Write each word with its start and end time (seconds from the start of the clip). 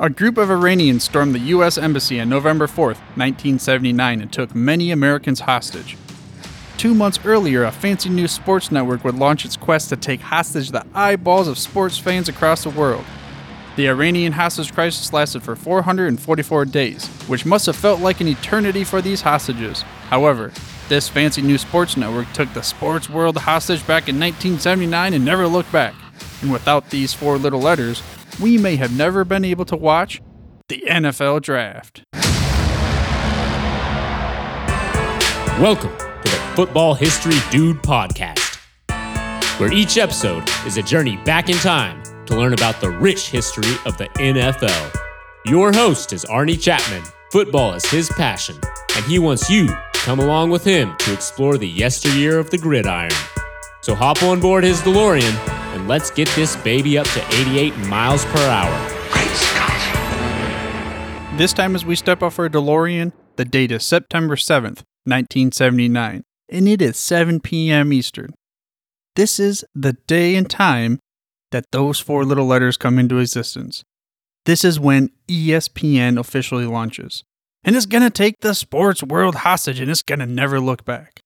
A 0.00 0.08
group 0.08 0.38
of 0.38 0.48
Iranians 0.48 1.02
stormed 1.02 1.34
the 1.34 1.40
U.S. 1.40 1.76
Embassy 1.76 2.20
on 2.20 2.28
November 2.28 2.68
4, 2.68 2.86
1979, 2.86 4.20
and 4.20 4.32
took 4.32 4.54
many 4.54 4.92
Americans 4.92 5.40
hostage. 5.40 5.96
Two 6.76 6.94
months 6.94 7.18
earlier, 7.24 7.64
a 7.64 7.72
fancy 7.72 8.08
new 8.08 8.28
sports 8.28 8.70
network 8.70 9.02
would 9.02 9.16
launch 9.16 9.44
its 9.44 9.56
quest 9.56 9.88
to 9.88 9.96
take 9.96 10.20
hostage 10.20 10.70
the 10.70 10.86
eyeballs 10.94 11.48
of 11.48 11.58
sports 11.58 11.98
fans 11.98 12.28
across 12.28 12.62
the 12.62 12.70
world. 12.70 13.04
The 13.74 13.88
Iranian 13.88 14.34
hostage 14.34 14.72
crisis 14.72 15.12
lasted 15.12 15.42
for 15.42 15.56
444 15.56 16.64
days, 16.66 17.08
which 17.26 17.44
must 17.44 17.66
have 17.66 17.74
felt 17.74 17.98
like 17.98 18.20
an 18.20 18.28
eternity 18.28 18.84
for 18.84 19.02
these 19.02 19.22
hostages. 19.22 19.82
However, 20.10 20.52
this 20.88 21.08
fancy 21.08 21.42
new 21.42 21.58
sports 21.58 21.96
network 21.96 22.32
took 22.32 22.54
the 22.54 22.62
sports 22.62 23.10
world 23.10 23.36
hostage 23.36 23.84
back 23.84 24.08
in 24.08 24.14
1979 24.20 25.12
and 25.14 25.24
never 25.24 25.48
looked 25.48 25.72
back. 25.72 25.96
And 26.40 26.52
without 26.52 26.90
these 26.90 27.12
four 27.12 27.36
little 27.36 27.60
letters, 27.60 28.00
we 28.40 28.56
may 28.56 28.76
have 28.76 28.96
never 28.96 29.24
been 29.24 29.44
able 29.44 29.64
to 29.64 29.76
watch 29.76 30.22
the 30.68 30.84
NFL 30.88 31.42
draft. 31.42 32.02
Welcome 35.60 35.96
to 35.98 36.22
the 36.22 36.52
Football 36.54 36.94
History 36.94 37.34
Dude 37.50 37.78
podcast, 37.78 38.56
where 39.58 39.72
each 39.72 39.98
episode 39.98 40.48
is 40.66 40.76
a 40.76 40.82
journey 40.82 41.16
back 41.24 41.48
in 41.48 41.56
time 41.56 42.00
to 42.26 42.36
learn 42.36 42.52
about 42.52 42.80
the 42.80 42.90
rich 42.90 43.28
history 43.30 43.74
of 43.84 43.96
the 43.98 44.06
NFL. 44.16 44.94
Your 45.44 45.72
host 45.72 46.12
is 46.12 46.24
Arnie 46.26 46.60
Chapman. 46.60 47.02
Football 47.32 47.74
is 47.74 47.84
his 47.86 48.08
passion, 48.10 48.56
and 48.94 49.04
he 49.06 49.18
wants 49.18 49.50
you 49.50 49.66
to 49.66 49.82
come 49.94 50.20
along 50.20 50.50
with 50.50 50.64
him 50.64 50.94
to 50.98 51.12
explore 51.12 51.58
the 51.58 51.68
yesteryear 51.68 52.38
of 52.38 52.50
the 52.50 52.58
gridiron. 52.58 53.10
So 53.80 53.96
hop 53.96 54.22
on 54.22 54.38
board 54.38 54.62
his 54.62 54.80
DeLorean 54.82 55.57
and 55.78 55.88
let's 55.88 56.10
get 56.10 56.28
this 56.30 56.56
baby 56.56 56.98
up 56.98 57.06
to 57.08 57.24
88 57.28 57.76
miles 57.88 58.24
per 58.26 58.40
hour. 58.40 58.88
Great 59.12 59.30
Scott. 59.30 59.78
This 61.38 61.52
time, 61.52 61.74
as 61.74 61.84
we 61.84 61.94
step 61.94 62.22
off 62.22 62.38
our 62.38 62.48
DeLorean, 62.48 63.12
the 63.36 63.44
date 63.44 63.70
is 63.70 63.84
September 63.84 64.34
7th, 64.34 64.82
1979, 65.04 66.24
and 66.48 66.68
it 66.68 66.82
is 66.82 66.96
7 66.96 67.40
p.m. 67.40 67.92
Eastern. 67.92 68.34
This 69.14 69.38
is 69.38 69.64
the 69.74 69.92
day 70.06 70.34
and 70.34 70.50
time 70.50 70.98
that 71.52 71.70
those 71.70 72.00
four 72.00 72.24
little 72.24 72.46
letters 72.46 72.76
come 72.76 72.98
into 72.98 73.18
existence. 73.18 73.84
This 74.44 74.64
is 74.64 74.80
when 74.80 75.10
ESPN 75.28 76.18
officially 76.18 76.66
launches. 76.66 77.22
And 77.64 77.76
it's 77.76 77.86
going 77.86 78.02
to 78.02 78.10
take 78.10 78.40
the 78.40 78.54
sports 78.54 79.02
world 79.02 79.36
hostage 79.36 79.80
and 79.80 79.90
it's 79.90 80.02
going 80.02 80.20
to 80.20 80.26
never 80.26 80.60
look 80.60 80.84
back. 80.84 81.20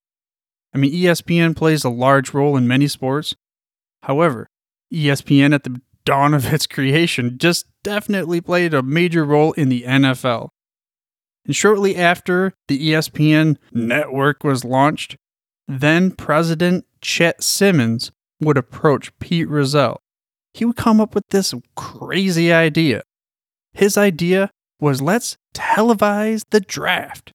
I 0.75 0.79
mean, 0.79 0.93
ESPN 0.93 1.55
plays 1.55 1.85
a 1.85 1.91
large 1.91 2.33
role 2.33 2.57
in 2.57 2.67
many 2.67 2.89
sports. 2.89 3.35
However, 4.03 4.49
ESPN 4.93 5.55
at 5.55 5.65
the 5.65 5.81
dawn 6.05 6.35
of 6.35 6.53
its 6.53 6.67
creation 6.67 7.39
just 7.39 7.67
definitely 7.83 8.41
played 8.41 8.75
a 8.75 8.83
major 8.83 9.25
role 9.25 9.53
in 9.53 9.69
the 9.69 9.83
NFL. 9.83 10.49
And 11.45 11.57
shortly 11.57 11.97
after 11.97 12.53
the 12.69 12.91
ESPN 12.91 13.57
network 13.73 14.45
was 14.45 14.65
launched, 14.65 15.17
then 15.67 16.11
President 16.13 16.85
Chet 17.01 17.43
Simmons 17.43 18.13
would 18.41 18.57
approach 18.57 19.17
Pete 19.19 19.49
Rozelle. 19.49 20.01
He 20.55 20.65
would 20.65 20.77
come 20.77 21.01
up 21.01 21.15
with 21.15 21.25
this 21.31 21.55
crazy 21.77 22.53
idea. 22.53 23.03
His 23.73 23.97
idea 23.97 24.51
was 24.81 25.01
let's 25.01 25.37
televise 25.55 26.43
the 26.51 26.61
draft. 26.61 27.33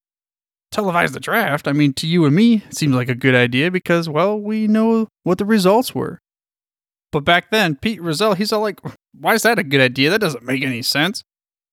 Televise 0.72 1.12
the 1.12 1.20
draft? 1.20 1.66
I 1.66 1.72
mean, 1.72 1.94
to 1.94 2.06
you 2.06 2.26
and 2.26 2.36
me, 2.36 2.62
it 2.68 2.76
seems 2.76 2.94
like 2.94 3.08
a 3.08 3.14
good 3.14 3.34
idea 3.34 3.70
because, 3.70 4.08
well, 4.08 4.38
we 4.38 4.66
know 4.66 5.08
what 5.24 5.38
the 5.38 5.46
results 5.46 5.94
were. 5.94 6.20
But 7.10 7.24
back 7.24 7.50
then, 7.50 7.76
Pete 7.76 8.02
Rozelle, 8.02 8.34
he's 8.34 8.52
all 8.52 8.60
like, 8.60 8.80
why 9.18 9.34
is 9.34 9.42
that 9.42 9.58
a 9.58 9.64
good 9.64 9.80
idea? 9.80 10.10
That 10.10 10.20
doesn't 10.20 10.44
make 10.44 10.62
any 10.62 10.82
sense. 10.82 11.22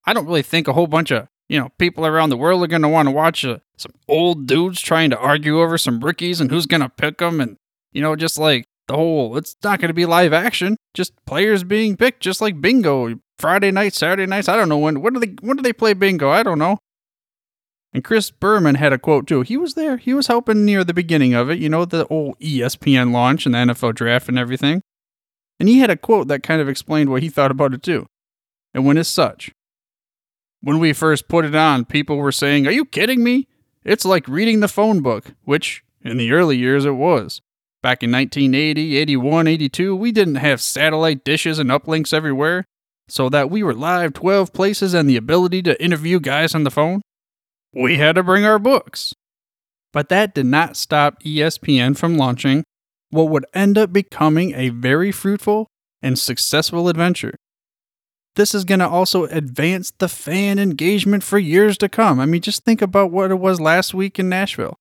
I 0.06 0.12
don't 0.12 0.26
really 0.26 0.42
think 0.42 0.68
a 0.68 0.72
whole 0.72 0.86
bunch 0.86 1.10
of, 1.10 1.28
you 1.48 1.58
know, 1.58 1.70
people 1.78 2.06
around 2.06 2.30
the 2.30 2.36
world 2.36 2.62
are 2.62 2.68
going 2.68 2.82
to 2.82 2.88
want 2.88 3.08
to 3.08 3.12
watch 3.12 3.44
uh, 3.44 3.58
some 3.76 3.92
old 4.08 4.46
dudes 4.46 4.80
trying 4.80 5.10
to 5.10 5.18
argue 5.18 5.60
over 5.60 5.76
some 5.76 6.00
rookies 6.00 6.40
and 6.40 6.50
who's 6.50 6.66
going 6.66 6.80
to 6.80 6.88
pick 6.88 7.18
them. 7.18 7.40
And, 7.40 7.56
you 7.92 8.00
know, 8.00 8.16
just 8.16 8.38
like 8.38 8.64
the 8.88 8.94
whole, 8.94 9.36
it's 9.36 9.56
not 9.62 9.80
going 9.80 9.88
to 9.88 9.94
be 9.94 10.06
live 10.06 10.32
action, 10.32 10.76
just 10.94 11.12
players 11.26 11.64
being 11.64 11.96
picked, 11.96 12.20
just 12.20 12.40
like 12.40 12.60
bingo. 12.60 13.16
Friday 13.38 13.70
nights, 13.70 13.98
Saturday 13.98 14.26
nights. 14.26 14.48
I 14.48 14.56
don't 14.56 14.68
know 14.70 14.78
when. 14.78 15.02
When 15.02 15.12
do 15.12 15.20
they? 15.20 15.34
When 15.42 15.58
do 15.58 15.62
they 15.62 15.74
play 15.74 15.92
bingo? 15.92 16.30
I 16.30 16.42
don't 16.42 16.58
know. 16.58 16.78
And 17.92 18.04
Chris 18.04 18.30
Berman 18.30 18.74
had 18.76 18.92
a 18.92 18.98
quote 18.98 19.26
too. 19.26 19.42
He 19.42 19.56
was 19.56 19.74
there. 19.74 19.96
He 19.96 20.14
was 20.14 20.26
helping 20.26 20.64
near 20.64 20.84
the 20.84 20.94
beginning 20.94 21.34
of 21.34 21.50
it. 21.50 21.58
You 21.58 21.68
know, 21.68 21.84
the 21.84 22.06
old 22.08 22.38
ESPN 22.40 23.12
launch 23.12 23.46
and 23.46 23.54
the 23.54 23.58
NFL 23.58 23.94
draft 23.94 24.28
and 24.28 24.38
everything. 24.38 24.82
And 25.58 25.68
he 25.68 25.78
had 25.78 25.90
a 25.90 25.96
quote 25.96 26.28
that 26.28 26.42
kind 26.42 26.60
of 26.60 26.68
explained 26.68 27.10
what 27.10 27.22
he 27.22 27.28
thought 27.28 27.50
about 27.50 27.74
it 27.74 27.82
too. 27.82 28.06
And 28.74 28.84
went 28.84 28.98
as 28.98 29.08
such. 29.08 29.50
When 30.60 30.78
we 30.78 30.92
first 30.92 31.28
put 31.28 31.44
it 31.44 31.54
on, 31.54 31.84
people 31.84 32.16
were 32.16 32.32
saying, 32.32 32.66
Are 32.66 32.72
you 32.72 32.84
kidding 32.84 33.22
me? 33.22 33.48
It's 33.84 34.04
like 34.04 34.26
reading 34.28 34.60
the 34.60 34.68
phone 34.68 35.00
book, 35.00 35.34
which 35.44 35.84
in 36.02 36.16
the 36.16 36.32
early 36.32 36.56
years 36.56 36.84
it 36.84 36.90
was. 36.92 37.40
Back 37.82 38.02
in 38.02 38.10
1980, 38.10 38.96
81, 38.96 39.46
82, 39.46 39.94
we 39.94 40.10
didn't 40.10 40.34
have 40.36 40.60
satellite 40.60 41.24
dishes 41.24 41.58
and 41.58 41.70
uplinks 41.70 42.12
everywhere, 42.12 42.64
so 43.08 43.28
that 43.28 43.48
we 43.48 43.62
were 43.62 43.74
live 43.74 44.12
12 44.12 44.52
places 44.52 44.92
and 44.92 45.08
the 45.08 45.16
ability 45.16 45.62
to 45.62 45.82
interview 45.82 46.18
guys 46.18 46.54
on 46.54 46.64
the 46.64 46.70
phone. 46.70 47.00
We 47.72 47.98
had 47.98 48.16
to 48.16 48.24
bring 48.24 48.44
our 48.44 48.58
books. 48.58 49.14
But 49.92 50.08
that 50.08 50.34
did 50.34 50.46
not 50.46 50.76
stop 50.76 51.22
ESPN 51.22 51.96
from 51.96 52.16
launching 52.18 52.64
what 53.10 53.28
would 53.28 53.46
end 53.54 53.78
up 53.78 53.92
becoming 53.92 54.54
a 54.54 54.70
very 54.70 55.12
fruitful 55.12 55.68
and 56.02 56.18
successful 56.18 56.88
adventure. 56.88 57.34
This 58.36 58.54
is 58.54 58.64
going 58.64 58.80
to 58.80 58.88
also 58.88 59.24
advance 59.24 59.92
the 59.98 60.08
fan 60.08 60.58
engagement 60.58 61.22
for 61.22 61.38
years 61.38 61.78
to 61.78 61.88
come. 61.88 62.20
I 62.20 62.26
mean, 62.26 62.42
just 62.42 62.64
think 62.64 62.82
about 62.82 63.10
what 63.10 63.30
it 63.30 63.36
was 63.36 63.60
last 63.60 63.94
week 63.94 64.18
in 64.18 64.28
Nashville. 64.28 64.76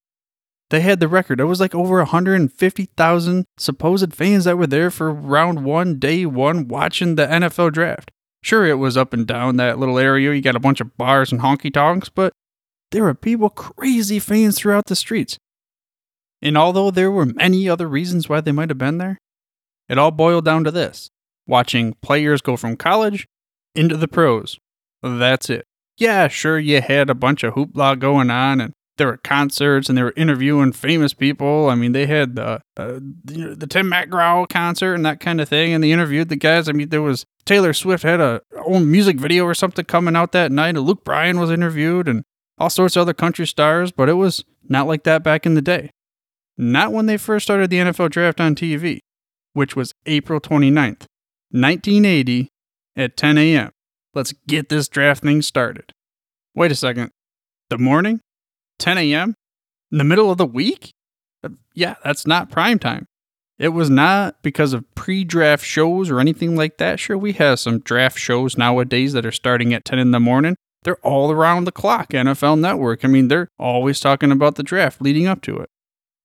They 0.72 0.82
had 0.82 1.00
the 1.00 1.08
record. 1.08 1.40
It 1.40 1.46
was 1.46 1.60
like 1.60 1.76
over 1.76 1.98
150,000 1.98 3.46
supposed 3.58 4.14
fans 4.14 4.46
that 4.46 4.58
were 4.58 4.68
there 4.68 4.92
for 4.92 5.12
round 5.12 5.64
one, 5.64 6.00
day 6.00 6.26
one, 6.26 6.68
watching 6.68 7.16
the 7.16 7.28
NFL 7.28 7.72
draft. 7.72 8.12
Sure, 8.44 8.66
it 8.66 8.76
was 8.76 8.98
up 8.98 9.14
and 9.14 9.26
down 9.26 9.58
that 9.58 9.80
little 9.80 9.98
area. 9.98 10.34
You 10.34 10.42
got 10.42 10.56
a 10.56 10.60
bunch 10.60 10.82
of 10.82 10.98
bars 10.98 11.32
and 11.32 11.42
honky 11.42 11.74
tonks, 11.74 12.10
but 12.10 12.34
there 12.92 13.04
were 13.04 13.14
people, 13.14 13.50
crazy 13.50 14.20
fans 14.20 14.58
throughout 14.58 14.86
the 14.88 14.96
streets. 14.96 15.38
And 16.42 16.58
although 16.58 16.92
there 16.92 17.12
were 17.12 17.26
many 17.26 17.68
other 17.68 17.88
reasons 17.88 18.30
why 18.30 18.42
they 18.42 18.52
might 18.52 18.70
have 18.70 18.78
been 18.78 18.98
there, 18.98 19.18
it 19.90 19.98
all 19.98 20.12
boiled 20.12 20.46
down 20.46 20.64
to 20.64 20.72
this 20.72 21.10
watching 21.48 21.94
players 22.02 22.42
go 22.42 22.58
from 22.58 22.76
college 22.76 23.28
into 23.76 23.98
the 23.98 24.08
pros. 24.08 24.60
That's 25.04 25.50
it. 25.50 25.66
Yeah, 25.98 26.28
sure, 26.28 26.60
you 26.60 26.82
had 26.82 27.10
a 27.10 27.16
bunch 27.16 27.44
of 27.44 27.54
hoopla 27.54 28.00
going 28.00 28.30
on, 28.30 28.60
and 28.60 28.74
there 28.98 29.08
were 29.08 29.18
concerts, 29.18 29.88
and 29.88 29.98
they 29.98 30.04
were 30.04 30.14
interviewing 30.18 30.74
famous 30.74 31.14
people. 31.14 31.70
I 31.70 31.76
mean, 31.76 31.92
they 31.94 32.06
had 32.06 32.36
the 32.36 32.62
uh, 32.76 33.00
the, 33.24 33.56
the 33.58 33.68
Tim 33.68 33.92
McGraw 33.92 34.48
concert 34.48 34.96
and 34.96 35.06
that 35.06 35.20
kind 35.20 35.40
of 35.40 35.48
thing, 35.48 35.74
and 35.74 35.84
they 35.84 35.92
interviewed 35.92 36.30
the 36.30 36.36
guys. 36.36 36.68
I 36.68 36.74
mean, 36.74 36.90
there 36.90 37.02
was 37.02 37.26
Taylor 37.46 37.74
Swift 37.74 38.04
had 38.04 38.20
a 38.20 38.42
own 38.66 38.92
music 38.92 39.18
video 39.18 39.46
or 39.46 39.54
something 39.54 39.86
coming 39.86 40.16
out 40.16 40.32
that 40.34 40.52
night, 40.52 40.76
and 40.76 40.82
Luke 40.82 41.06
Bryan 41.06 41.40
was 41.40 41.52
interviewed, 41.52 42.08
and 42.08 42.24
all 42.58 42.70
sorts 42.70 42.96
of 42.96 43.02
other 43.02 43.14
country 43.14 43.48
stars. 43.48 43.92
But 43.92 44.10
it 44.10 44.14
was 44.14 44.44
not 44.68 44.88
like 44.88 45.04
that 45.04 45.24
back 45.24 45.46
in 45.46 45.54
the 45.54 45.62
day. 45.62 45.92
Not 46.58 46.94
when 46.94 47.06
they 47.06 47.18
first 47.18 47.46
started 47.46 47.70
the 47.70 47.78
NFL 47.78 48.12
draft 48.12 48.40
on 48.40 48.56
TV, 48.56 49.00
which 49.54 49.76
was 49.76 49.94
April 50.06 50.40
29th, 50.40 51.06
1980 51.52 52.50
at 52.96 53.18
10 53.18 53.38
a.m. 53.38 53.72
Let's 54.14 54.34
get 54.48 54.70
this 54.70 54.88
draft 54.88 55.24
thing 55.24 55.42
started. 55.42 55.92
Wait 56.56 56.72
a 56.72 56.76
second. 56.76 57.12
The 57.70 57.78
morning? 57.78 58.22
10 58.80 58.98
a.m.? 58.98 59.36
In 59.92 59.98
the 59.98 60.04
middle 60.04 60.32
of 60.32 60.38
the 60.38 60.46
week? 60.46 60.92
Uh, 61.44 61.50
Yeah, 61.74 61.96
that's 62.04 62.26
not 62.26 62.50
prime 62.50 62.80
time. 62.80 63.06
It 63.58 63.70
was 63.70 63.90
not 63.90 64.42
because 64.42 64.74
of 64.74 64.84
pre 64.96 65.24
draft 65.24 65.64
shows 65.66 66.10
or 66.10 66.20
anything 66.20 66.56
like 66.56 66.78
that. 66.78 67.00
Sure, 67.00 67.18
we 67.18 67.34
have 67.34 67.60
some 67.60 67.80
draft 67.80 68.18
shows 68.18 68.58
nowadays 68.58 69.14
that 69.14 69.26
are 69.26 69.32
starting 69.32 69.74
at 69.74 69.86
10 69.86 70.00
in 70.00 70.12
the 70.12 70.20
morning. 70.20 70.56
They're 70.84 70.98
all 70.98 71.32
around 71.32 71.64
the 71.64 71.72
clock, 71.72 72.10
NFL 72.10 72.60
Network. 72.60 73.04
I 73.04 73.08
mean, 73.08 73.28
they're 73.30 73.48
always 73.58 74.00
talking 74.00 74.32
about 74.32 74.56
the 74.56 74.64
draft 74.64 75.02
leading 75.02 75.26
up 75.26 75.42
to 75.44 75.58
it. 75.58 75.70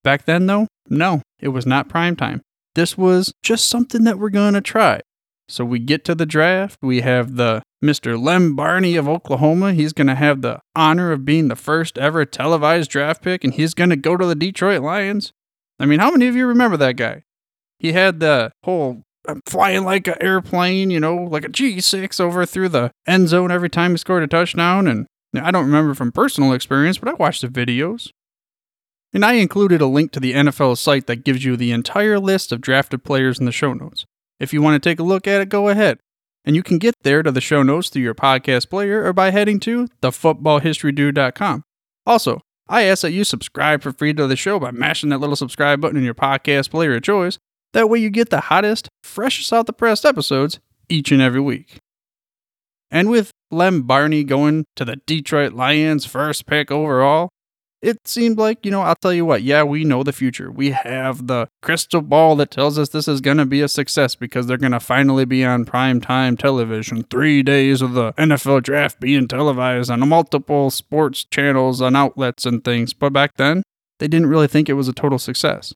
Back 0.03 0.25
then, 0.25 0.47
though, 0.47 0.67
no, 0.89 1.23
it 1.41 1.49
was 1.49 1.67
not 1.67 1.89
prime 1.89 2.17
time. 2.17 2.41
This 2.75 2.97
was 2.97 3.33
just 3.43 3.69
something 3.69 4.05
that 4.05 4.19
we're 4.19 4.31
going 4.31 4.55
to 4.55 4.61
try. 4.61 5.01
So 5.49 5.65
we 5.65 5.81
get 5.81 6.05
to 6.05 6.15
the 6.15 6.27
draft. 6.27 6.79
We 6.81 7.01
have 7.01 7.37
the 7.37 7.63
Mr. 7.85 8.21
Lem 8.23 8.55
Barney 8.55 8.97
of 8.97 9.09
Oklahoma. 9.09 9.73
He's 9.73 9.93
going 9.93 10.07
to 10.07 10.15
have 10.15 10.43
the 10.43 10.61
honor 10.77 11.11
of 11.11 11.25
being 11.25 11.49
the 11.49 11.57
first 11.57 11.99
ever 11.99 12.25
televised 12.25 12.91
draft 12.91 13.23
pick, 13.23 13.43
and 13.43 13.53
he's 13.53 13.75
going 13.75 13.91
to 13.91 13.97
go 13.97 14.17
to 14.17 14.27
the 14.27 14.37
Detroit 14.37 14.83
Lions. 14.83 15.33
I 15.79 15.87
mean, 15.87 15.99
how 15.99 16.11
many 16.11 16.29
of 16.29 16.37
you 16.37 16.47
remember 16.47 16.77
that 16.77 16.97
guy? 16.97 17.25
He 17.79 17.93
had 17.93 18.21
the 18.21 18.53
whole 18.63 19.03
I'm 19.27 19.43
flying 19.47 19.85
like 19.85 20.07
an 20.09 20.15
airplane, 20.21 20.91
you 20.91 21.01
know, 21.01 21.17
like 21.17 21.45
a 21.45 21.49
G6 21.49 22.21
over 22.21 22.47
through 22.47 22.71
the 22.71 22.91
end 23.07 23.29
zone 23.29 23.51
every 23.51 23.69
time 23.69 23.93
he 23.93 23.97
scored 23.99 24.23
a 24.23 24.27
touchdown. 24.27 24.87
And 24.87 25.07
I 25.35 25.51
don't 25.51 25.67
remember 25.67 25.95
from 25.95 26.13
personal 26.13 26.53
experience, 26.53 26.99
but 26.99 27.09
I 27.09 27.15
watched 27.15 27.43
the 27.43 27.49
videos. 27.49 28.11
And 29.13 29.25
I 29.25 29.35
included 29.35 29.81
a 29.81 29.87
link 29.87 30.13
to 30.13 30.21
the 30.21 30.35
NFL 30.35 30.79
site 30.79 31.07
that 31.07 31.25
gives 31.25 31.45
you 31.45 31.57
the 31.57 31.73
entire 31.73 32.19
list 32.19 32.53
of 32.53 32.61
drafted 32.61 33.03
players 33.05 33.41
in 33.41 33.47
the 33.47 33.53
show 33.53 33.73
notes. 33.73 34.05
If 34.39 34.53
you 34.53 34.63
want 34.63 34.81
to 34.81 34.89
take 34.89 35.01
a 35.01 35.05
look 35.05 35.27
at 35.27 35.41
it, 35.41 35.49
go 35.49 35.69
ahead. 35.69 35.99
And 36.45 36.57
you 36.57 36.63
can 36.63 36.79
get 36.79 36.95
there 37.03 37.23
to 37.23 37.31
the 37.31 37.41
show 37.41 37.63
notes 37.63 37.89
through 37.89 38.03
your 38.03 38.15
podcast 38.15 38.71
player 38.71 39.05
or 39.05 39.13
by 39.13 39.31
heading 39.31 39.61
to 39.61 39.89
thefootballhistorydude.com. 40.01 41.65
Also, 42.07 42.41
I 42.69 42.85
ask 42.85 43.03
that 43.03 43.11
you 43.11 43.25
subscribe 43.25 43.83
for 43.83 43.93
free 43.93 44.15
to 44.15 44.27
the 44.27 44.37
show 44.37 44.59
by 44.61 44.71
mashing 44.71 45.11
that 45.11 45.19
little 45.19 45.37
subscribe 45.37 45.81
button 45.81 45.99
in 45.99 46.05
your 46.05 46.15
podcast 46.15 46.71
player 46.71 46.95
of 46.95 47.03
choice. 47.03 47.39
That 47.73 47.91
way 47.91 47.99
you 47.99 48.11
get 48.11 48.31
the 48.31 48.41
hottest, 48.41 48.89
freshest 49.03 49.53
out 49.53 49.67
the 49.67 49.73
press 49.73 50.05
episodes 50.05 50.61
each 50.89 51.13
and 51.13 51.21
every 51.21 51.41
week. 51.41 51.79
And 52.91 53.11
with 53.11 53.31
Lem 53.51 53.83
Barney 53.83 54.25
going 54.25 54.65
to 54.77 54.85
the 54.85 54.97
Detroit 55.07 55.53
Lions 55.53 56.07
first 56.07 56.47
pick 56.47 56.71
overall, 56.71 57.29
it 57.83 58.07
seemed 58.07 58.39
like, 58.39 58.65
you 58.65 58.71
know, 58.71 58.83
I'll 58.83 58.95
tell 58.95 59.13
you 59.13 59.25
what, 59.25 59.43
yeah, 59.43 59.63
we 59.63 59.85
know 59.85 60.03
the 60.03 60.13
future. 60.13 60.51
We 60.51 60.73
have 60.73 61.27
the 61.27 61.49
crystal 61.63 62.03
ball 62.03 62.37
that 62.37 62.51
tells 62.51 62.79
us 62.79 62.91
this 62.91 63.09
is 63.09 63.21
going 63.21 63.39
to 63.39 63.47
be 63.47 63.63
a 63.63 63.69
success 63.69 64.15
because 64.15 64.47
they're 64.47 64.59
going 64.59 64.73
to 64.73 64.81
finally 64.81 65.25
be 65.25 65.45
on 65.45 65.65
prime 65.65 66.01
time 66.01 66.37
television. 66.37 67.05
Three 67.05 67.43
days 67.43 67.81
of 67.81 67.95
the 67.95 68.13
NFL 68.15 68.65
draft 68.65 69.01
being 69.01 69.29
televised 69.29 69.91
on 69.91 70.07
multiple 70.07 70.71
sports 70.71 71.25
channels 71.25 71.81
and 71.81 71.97
outlets 71.97 72.45
and 72.45 72.63
things. 72.63 72.93
But 72.93 73.13
back 73.15 73.37
then, 73.37 73.63
they 73.99 74.09
didn't 74.09 74.29
really 74.29 74.49
think 74.49 74.69
it 74.69 74.75
was 74.75 74.89
a 74.89 74.93
total 74.93 75.19
success. 75.19 75.73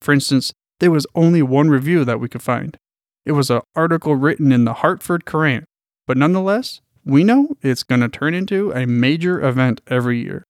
For 0.00 0.12
instance, 0.12 0.52
there 0.80 0.90
was 0.90 1.06
only 1.14 1.42
one 1.42 1.68
review 1.68 2.04
that 2.04 2.18
we 2.18 2.28
could 2.28 2.42
find. 2.42 2.78
It 3.26 3.32
was 3.32 3.50
an 3.50 3.60
article 3.76 4.16
written 4.16 4.52
in 4.52 4.64
the 4.64 4.74
Hartford 4.74 5.26
Courant. 5.26 5.64
But 6.06 6.16
nonetheless, 6.16 6.80
we 7.04 7.24
know 7.24 7.56
it's 7.62 7.82
going 7.82 8.00
to 8.00 8.08
turn 8.08 8.34
into 8.34 8.72
a 8.72 8.86
major 8.86 9.40
event 9.40 9.80
every 9.86 10.22
year. 10.22 10.44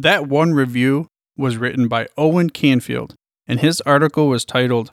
That 0.00 0.28
one 0.28 0.54
review 0.54 1.08
was 1.36 1.58
written 1.58 1.86
by 1.86 2.08
Owen 2.16 2.48
Canfield, 2.48 3.14
and 3.46 3.60
his 3.60 3.82
article 3.82 4.28
was 4.28 4.46
titled 4.46 4.92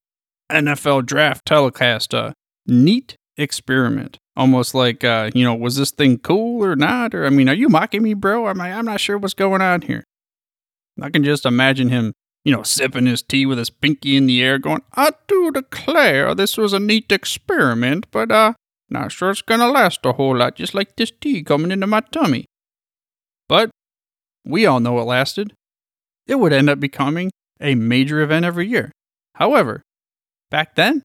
NFL 0.51 1.05
Draft 1.05 1.45
Telecast, 1.45 2.13
a 2.13 2.33
neat 2.65 3.15
experiment. 3.37 4.17
Almost 4.35 4.75
like, 4.75 5.05
uh, 5.05 5.31
you 5.33 5.45
know, 5.45 5.55
was 5.55 5.77
this 5.77 5.91
thing 5.91 6.17
cool 6.17 6.63
or 6.63 6.75
not? 6.75 7.15
Or, 7.15 7.25
I 7.25 7.29
mean, 7.29 7.47
are 7.47 7.55
you 7.55 7.69
mocking 7.69 8.03
me, 8.03 8.15
bro? 8.15 8.47
I'm, 8.47 8.59
I'm 8.59 8.83
not 8.83 8.99
sure 8.99 9.17
what's 9.17 9.33
going 9.33 9.61
on 9.61 9.83
here. 9.83 10.03
I 11.01 11.09
can 11.09 11.23
just 11.23 11.45
imagine 11.45 11.87
him, 11.87 12.11
you 12.43 12.51
know, 12.51 12.63
sipping 12.63 13.05
his 13.05 13.21
tea 13.21 13.45
with 13.45 13.59
his 13.59 13.69
pinky 13.69 14.17
in 14.17 14.27
the 14.27 14.43
air, 14.43 14.59
going, 14.59 14.81
I 14.93 15.11
do 15.29 15.51
declare 15.51 16.35
this 16.35 16.57
was 16.57 16.73
a 16.73 16.79
neat 16.79 17.13
experiment, 17.13 18.07
but, 18.11 18.29
uh, 18.29 18.53
not 18.89 19.13
sure 19.13 19.31
it's 19.31 19.41
gonna 19.41 19.69
last 19.69 20.05
a 20.05 20.13
whole 20.13 20.35
lot, 20.35 20.55
just 20.55 20.75
like 20.75 20.97
this 20.97 21.11
tea 21.21 21.43
coming 21.43 21.71
into 21.71 21.87
my 21.87 22.01
tummy. 22.01 22.45
But 23.47 23.69
we 24.47 24.65
all 24.65 24.79
know 24.79 24.99
it 24.99 25.03
lasted. 25.03 25.53
It 26.27 26.35
would 26.35 26.53
end 26.53 26.69
up 26.69 26.79
becoming 26.79 27.31
a 27.59 27.75
major 27.75 28.21
event 28.21 28.45
every 28.45 28.67
year. 28.67 28.91
However, 29.35 29.83
back 30.49 30.75
then, 30.75 31.03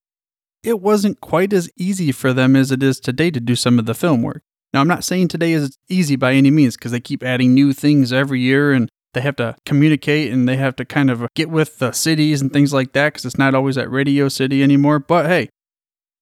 it 0.62 0.80
wasn't 0.80 1.20
quite 1.20 1.52
as 1.52 1.70
easy 1.76 2.12
for 2.12 2.32
them 2.32 2.54
as 2.54 2.70
it 2.70 2.82
is 2.82 3.00
today 3.00 3.30
to 3.30 3.40
do 3.40 3.56
some 3.56 3.78
of 3.78 3.86
the 3.86 3.94
film 3.94 4.22
work. 4.22 4.42
Now, 4.72 4.80
I'm 4.80 4.88
not 4.88 5.04
saying 5.04 5.28
today 5.28 5.52
is 5.52 5.76
easy 5.88 6.16
by 6.16 6.32
any 6.32 6.50
means 6.50 6.76
because 6.76 6.92
they 6.92 7.00
keep 7.00 7.22
adding 7.22 7.52
new 7.52 7.72
things 7.72 8.12
every 8.12 8.40
year 8.40 8.72
and 8.72 8.88
they 9.12 9.20
have 9.20 9.36
to 9.36 9.56
communicate 9.66 10.32
and 10.32 10.48
they 10.48 10.56
have 10.56 10.76
to 10.76 10.84
kind 10.84 11.10
of 11.10 11.26
get 11.34 11.50
with 11.50 11.78
the 11.78 11.92
cities 11.92 12.40
and 12.40 12.52
things 12.52 12.72
like 12.72 12.92
that 12.92 13.12
because 13.12 13.26
it's 13.26 13.38
not 13.38 13.54
always 13.54 13.76
at 13.76 13.90
Radio 13.90 14.28
City 14.28 14.62
anymore. 14.62 14.98
But 14.98 15.26
hey, 15.26 15.50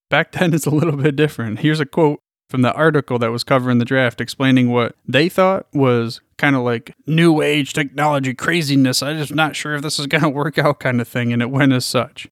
back 0.08 0.32
then 0.32 0.52
it's 0.54 0.66
a 0.66 0.70
little 0.70 0.96
bit 0.96 1.16
different. 1.16 1.60
Here's 1.60 1.80
a 1.80 1.86
quote 1.86 2.20
from 2.50 2.62
the 2.62 2.72
article 2.74 3.18
that 3.20 3.30
was 3.30 3.44
covering 3.44 3.78
the 3.78 3.84
draft 3.84 4.20
explaining 4.20 4.70
what 4.70 4.96
they 5.06 5.28
thought 5.28 5.66
was 5.72 6.20
kind 6.36 6.56
of 6.56 6.62
like 6.62 6.94
new 7.06 7.40
age 7.40 7.72
technology 7.72 8.34
craziness. 8.34 9.02
I'm 9.02 9.18
just 9.18 9.34
not 9.34 9.54
sure 9.54 9.76
if 9.76 9.82
this 9.82 9.98
is 9.98 10.08
going 10.08 10.22
to 10.24 10.28
work 10.28 10.58
out 10.58 10.80
kind 10.80 11.00
of 11.00 11.06
thing, 11.08 11.32
and 11.32 11.40
it 11.40 11.50
went 11.50 11.72
as 11.72 11.86
such. 11.86 12.28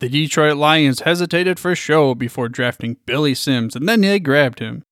The 0.00 0.08
Detroit 0.08 0.56
Lions 0.56 1.00
hesitated 1.00 1.60
for 1.60 1.76
show 1.76 2.16
before 2.16 2.48
drafting 2.48 2.96
Billy 3.06 3.34
Sims, 3.34 3.76
and 3.76 3.88
then 3.88 4.00
they 4.00 4.18
grabbed 4.18 4.58
him. 4.58 4.82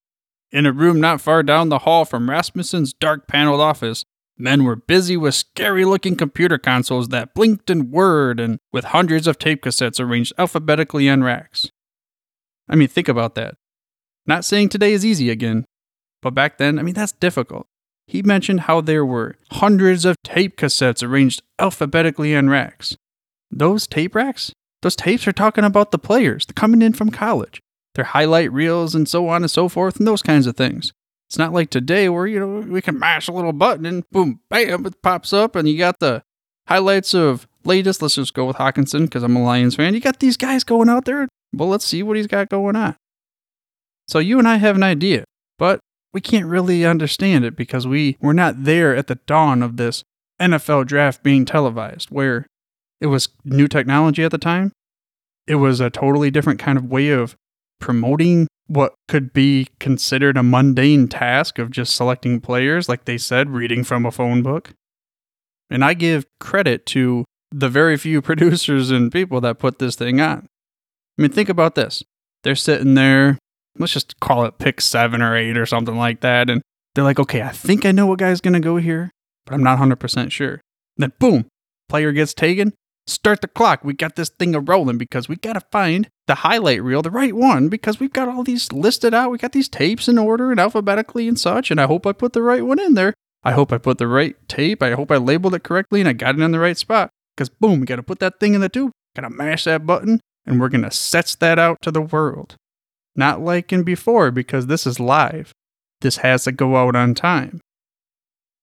In 0.53 0.67
a 0.67 0.73
room 0.73 1.01
not 1.01 1.21
far 1.21 1.43
down 1.43 1.69
the 1.69 1.81
hall 1.81 2.05
from 2.05 2.31
Rasmussen's 2.31 2.93
dark 2.93 3.27
paneled 3.27 3.61
office, 3.61 4.05
men 4.39 4.63
were 4.63 4.77
busy 4.77 5.17
with 5.17 5.35
scary 5.35 5.85
looking 5.85 6.17
computer 6.17 6.59
consoles 6.59 7.09
that 7.09 7.35
blinked 7.35 7.71
and 7.71 7.91
whirred, 7.91 8.39
and 8.39 8.61
with 8.73 8.87
hundreds 8.87 9.27
of 9.27 9.39
tape 9.39 9.65
cassettes 9.65 9.99
arranged 9.99 10.33
alphabetically 10.39 11.09
on 11.09 11.25
racks. 11.25 11.71
I 12.69 12.77
mean, 12.77 12.89
think 12.89 13.09
about 13.09 13.35
that. 13.35 13.57
Not 14.31 14.45
saying 14.45 14.69
today 14.69 14.93
is 14.93 15.05
easy 15.05 15.29
again, 15.29 15.65
but 16.23 16.37
back 16.37 16.59
then, 16.59 16.79
I 16.79 16.83
mean, 16.83 16.95
that's 16.95 17.11
difficult. 17.11 17.67
He 18.07 18.23
mentioned 18.23 18.61
how 18.61 18.81
there 18.81 19.05
were 19.05 19.35
hundreds 19.51 20.05
of 20.05 20.15
tape 20.23 20.57
cassettes 20.57 21.03
arranged 21.03 21.43
alphabetically 21.59 22.37
on 22.37 22.49
racks. 22.49 22.97
Those 23.51 23.89
tape 23.89 24.15
racks? 24.15 24.53
Those 24.83 24.95
tapes 24.95 25.27
are 25.27 25.33
talking 25.33 25.65
about 25.65 25.91
the 25.91 25.99
players 25.99 26.47
coming 26.55 26.81
in 26.81 26.93
from 26.93 27.11
college, 27.11 27.59
their 27.97 28.05
highlight 28.05 28.53
reels 28.53 28.95
and 28.95 29.09
so 29.09 29.29
on 29.29 29.43
and 29.43 29.51
so 29.51 29.69
forth, 29.69 29.97
and 29.97 30.07
those 30.07 30.23
kinds 30.23 30.47
of 30.47 30.57
things. 30.57 30.93
It's 31.29 31.37
not 31.37 31.53
like 31.53 31.71
today 31.71 32.09
where, 32.09 32.29
you 32.29 32.39
know, 32.39 32.61
we 32.61 32.81
can 32.81 33.01
mash 33.01 33.27
a 33.27 33.33
little 33.33 33.53
button 33.53 33.85
and 33.85 34.09
boom, 34.11 34.43
bam, 34.49 34.87
it 34.87 35.03
pops 35.03 35.33
up 35.33 35.57
and 35.57 35.69
you 35.69 35.77
got 35.77 35.99
the 35.99 36.23
highlights 36.69 37.15
of 37.15 37.49
latest. 37.65 38.01
Let's 38.01 38.15
just 38.15 38.35
go 38.35 38.45
with 38.45 38.59
Hockenson 38.59 39.07
because 39.07 39.25
I'm 39.25 39.35
a 39.35 39.43
Lions 39.43 39.75
fan. 39.75 39.93
You 39.93 39.99
got 39.99 40.21
these 40.21 40.37
guys 40.37 40.63
going 40.63 40.89
out 40.89 41.05
there. 41.05 41.27
Well, 41.53 41.69
let's 41.69 41.85
see 41.85 42.05
what 42.05 42.17
he's 42.17 42.29
got 42.29 42.49
going 42.49 42.77
on. 42.77 42.95
So 44.11 44.19
you 44.19 44.41
and 44.41 44.49
I 44.49 44.57
have 44.57 44.75
an 44.75 44.83
idea, 44.83 45.23
but 45.57 45.79
we 46.13 46.21
can't 46.21 46.47
really 46.47 46.85
understand 46.85 47.45
it 47.45 47.55
because 47.55 47.87
we 47.87 48.17
were 48.21 48.35
not 48.35 48.65
there 48.65 48.97
at 48.97 49.07
the 49.07 49.21
dawn 49.27 49.63
of 49.63 49.77
this 49.77 50.03
NFL 50.41 50.87
draft 50.87 51.23
being 51.23 51.45
televised, 51.45 52.11
where 52.11 52.45
it 53.01 53.07
was 53.07 53.29
new 53.45 53.69
technology 53.69 54.25
at 54.25 54.33
the 54.33 54.39
time. 54.39 54.73
It 55.47 55.55
was 55.57 55.79
a 55.79 55.91
totally 55.91 56.29
different 56.29 56.59
kind 56.59 56.77
of 56.77 56.91
way 56.91 57.11
of 57.11 57.37
promoting 57.79 58.49
what 58.67 58.95
could 59.07 59.33
be 59.33 59.69
considered 59.79 60.37
a 60.37 60.43
mundane 60.43 61.07
task 61.07 61.61
of 61.61 61.71
just 61.71 61.95
selecting 61.95 62.41
players, 62.41 62.89
like 62.89 63.05
they 63.05 63.17
said, 63.17 63.51
reading 63.51 63.85
from 63.85 64.05
a 64.05 64.11
phone 64.11 64.43
book. 64.43 64.73
And 65.71 65.85
I 65.85 65.95
give 65.95 66.27
credit 66.41 66.85
to 66.87 67.25
the 67.53 67.69
very 67.69 67.97
few 67.97 68.21
producers 68.23 68.91
and 68.91 69.13
people 69.13 69.41
that 69.43 69.61
put 69.61 69.79
this 69.79 69.95
thing 69.95 70.21
on. 70.21 70.49
I 71.17 71.23
mean, 71.23 71.31
think 71.31 71.49
about 71.49 71.77
this. 71.77 72.03
They're 72.43 72.57
sitting 72.57 72.95
there 72.95 73.39
let's 73.79 73.93
just 73.93 74.19
call 74.21 74.45
it 74.45 74.59
pick 74.59 74.81
seven 74.81 75.23
or 75.23 75.37
eight 75.37 75.57
or 75.57 75.67
something 75.67 75.97
like 75.97 76.21
that. 76.21 76.51
And 76.51 76.63
they're 76.95 77.05
like, 77.05 77.21
okay, 77.21 77.43
I 77.43 77.51
think 77.51 77.85
I 77.85 77.93
know 77.93 78.07
what 78.07 78.19
guy's 78.19 78.41
going 78.41 78.55
to 78.55 78.61
go 78.61 78.77
here, 78.77 79.11
but 79.47 79.55
I'm 79.55 79.63
not 79.63 79.79
100% 79.79 80.31
sure. 80.31 80.53
And 80.53 80.61
then 80.99 81.13
boom, 81.19 81.47
player 81.89 82.13
gets 82.13 82.35
taken. 82.35 82.73
Start 83.07 83.41
the 83.41 83.49
clock. 83.49 83.83
We 83.83 83.95
got 83.95 84.17
this 84.17 84.29
thing 84.29 84.55
a 84.55 84.61
rolling 84.61 84.99
because 84.99 85.29
we 85.29 85.37
got 85.37 85.55
to 85.55 85.63
find 85.73 86.09
the 86.27 86.37
highlight 86.37 86.83
reel, 86.83 87.03
the 87.03 87.11
right 87.11 87.35
one, 87.35 87.69
because 87.69 87.99
we've 87.99 88.13
got 88.13 88.29
all 88.29 88.45
these 88.45 88.71
listed 88.73 89.15
out. 89.15 89.31
We 89.31 89.39
got 89.39 89.53
these 89.53 89.69
tapes 89.69 90.07
in 90.07 90.19
order 90.19 90.51
and 90.51 90.61
alphabetically 90.61 91.27
and 91.27 91.39
such. 91.39 91.71
And 91.71 91.81
I 91.81 91.87
hope 91.87 92.07
I 92.07 92.13
put 92.13 92.35
the 92.35 92.43
right 92.43 92.65
one 92.65 92.79
in 92.79 92.95
there. 92.95 93.15
I 93.43 93.53
hope 93.53 93.73
I 93.73 93.79
put 93.79 93.99
the 93.99 94.07
right 94.07 94.37
tape. 94.49 94.83
I 94.83 94.93
hope 94.93 95.11
I 95.11 95.17
labeled 95.17 95.55
it 95.55 95.65
correctly 95.65 96.01
and 96.01 96.09
I 96.09 96.13
got 96.13 96.39
it 96.39 96.43
in 96.43 96.53
the 96.53 96.61
right 96.61 96.77
spot. 96.77 97.11
Because 97.35 97.49
boom, 97.49 97.81
we 97.81 97.87
got 97.87 97.97
to 97.97 98.03
put 98.03 98.19
that 98.21 98.39
thing 98.39 98.55
in 98.55 98.61
the 98.61 98.69
tube. 98.69 98.93
Got 99.17 99.23
to 99.23 99.31
mash 99.31 99.65
that 99.65 99.87
button 99.87 100.21
and 100.47 100.61
we're 100.61 100.69
going 100.69 100.85
to 100.85 100.91
set 100.91 101.37
that 101.41 101.59
out 101.59 101.79
to 101.83 101.91
the 101.91 102.03
world. 102.03 102.57
Not 103.21 103.43
like 103.43 103.71
in 103.71 103.83
before, 103.83 104.31
because 104.31 104.67
this 104.67 104.87
is 104.87 104.99
live. 104.99 105.53
This 106.01 106.17
has 106.17 106.45
to 106.45 106.53
go 106.53 106.77
out 106.79 106.97
on 106.97 107.13
time. 107.13 107.61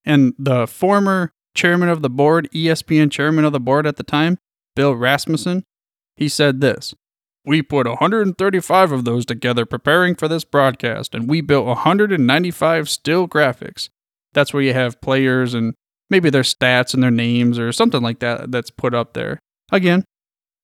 And 0.03 0.33
the 0.39 0.65
former 0.65 1.29
chairman 1.53 1.89
of 1.89 2.01
the 2.01 2.09
board, 2.09 2.49
ESPN 2.51 3.11
chairman 3.11 3.45
of 3.45 3.53
the 3.53 3.59
board 3.59 3.85
at 3.85 3.97
the 3.97 4.03
time, 4.03 4.39
Bill 4.75 4.95
Rasmussen, 4.95 5.63
he 6.15 6.27
said 6.27 6.59
this 6.59 6.95
We 7.45 7.61
put 7.61 7.85
135 7.85 8.91
of 8.91 9.05
those 9.05 9.27
together 9.27 9.63
preparing 9.63 10.15
for 10.15 10.27
this 10.27 10.43
broadcast, 10.43 11.13
and 11.13 11.29
we 11.29 11.41
built 11.41 11.67
195 11.67 12.89
still 12.89 13.27
graphics. 13.27 13.89
That's 14.33 14.55
where 14.55 14.63
you 14.63 14.73
have 14.73 14.99
players 15.01 15.53
and 15.53 15.75
maybe 16.09 16.31
their 16.31 16.41
stats 16.41 16.95
and 16.95 17.03
their 17.03 17.11
names 17.11 17.59
or 17.59 17.71
something 17.71 18.01
like 18.01 18.21
that 18.21 18.51
that's 18.51 18.71
put 18.71 18.95
up 18.95 19.13
there. 19.13 19.37
Again, 19.71 20.03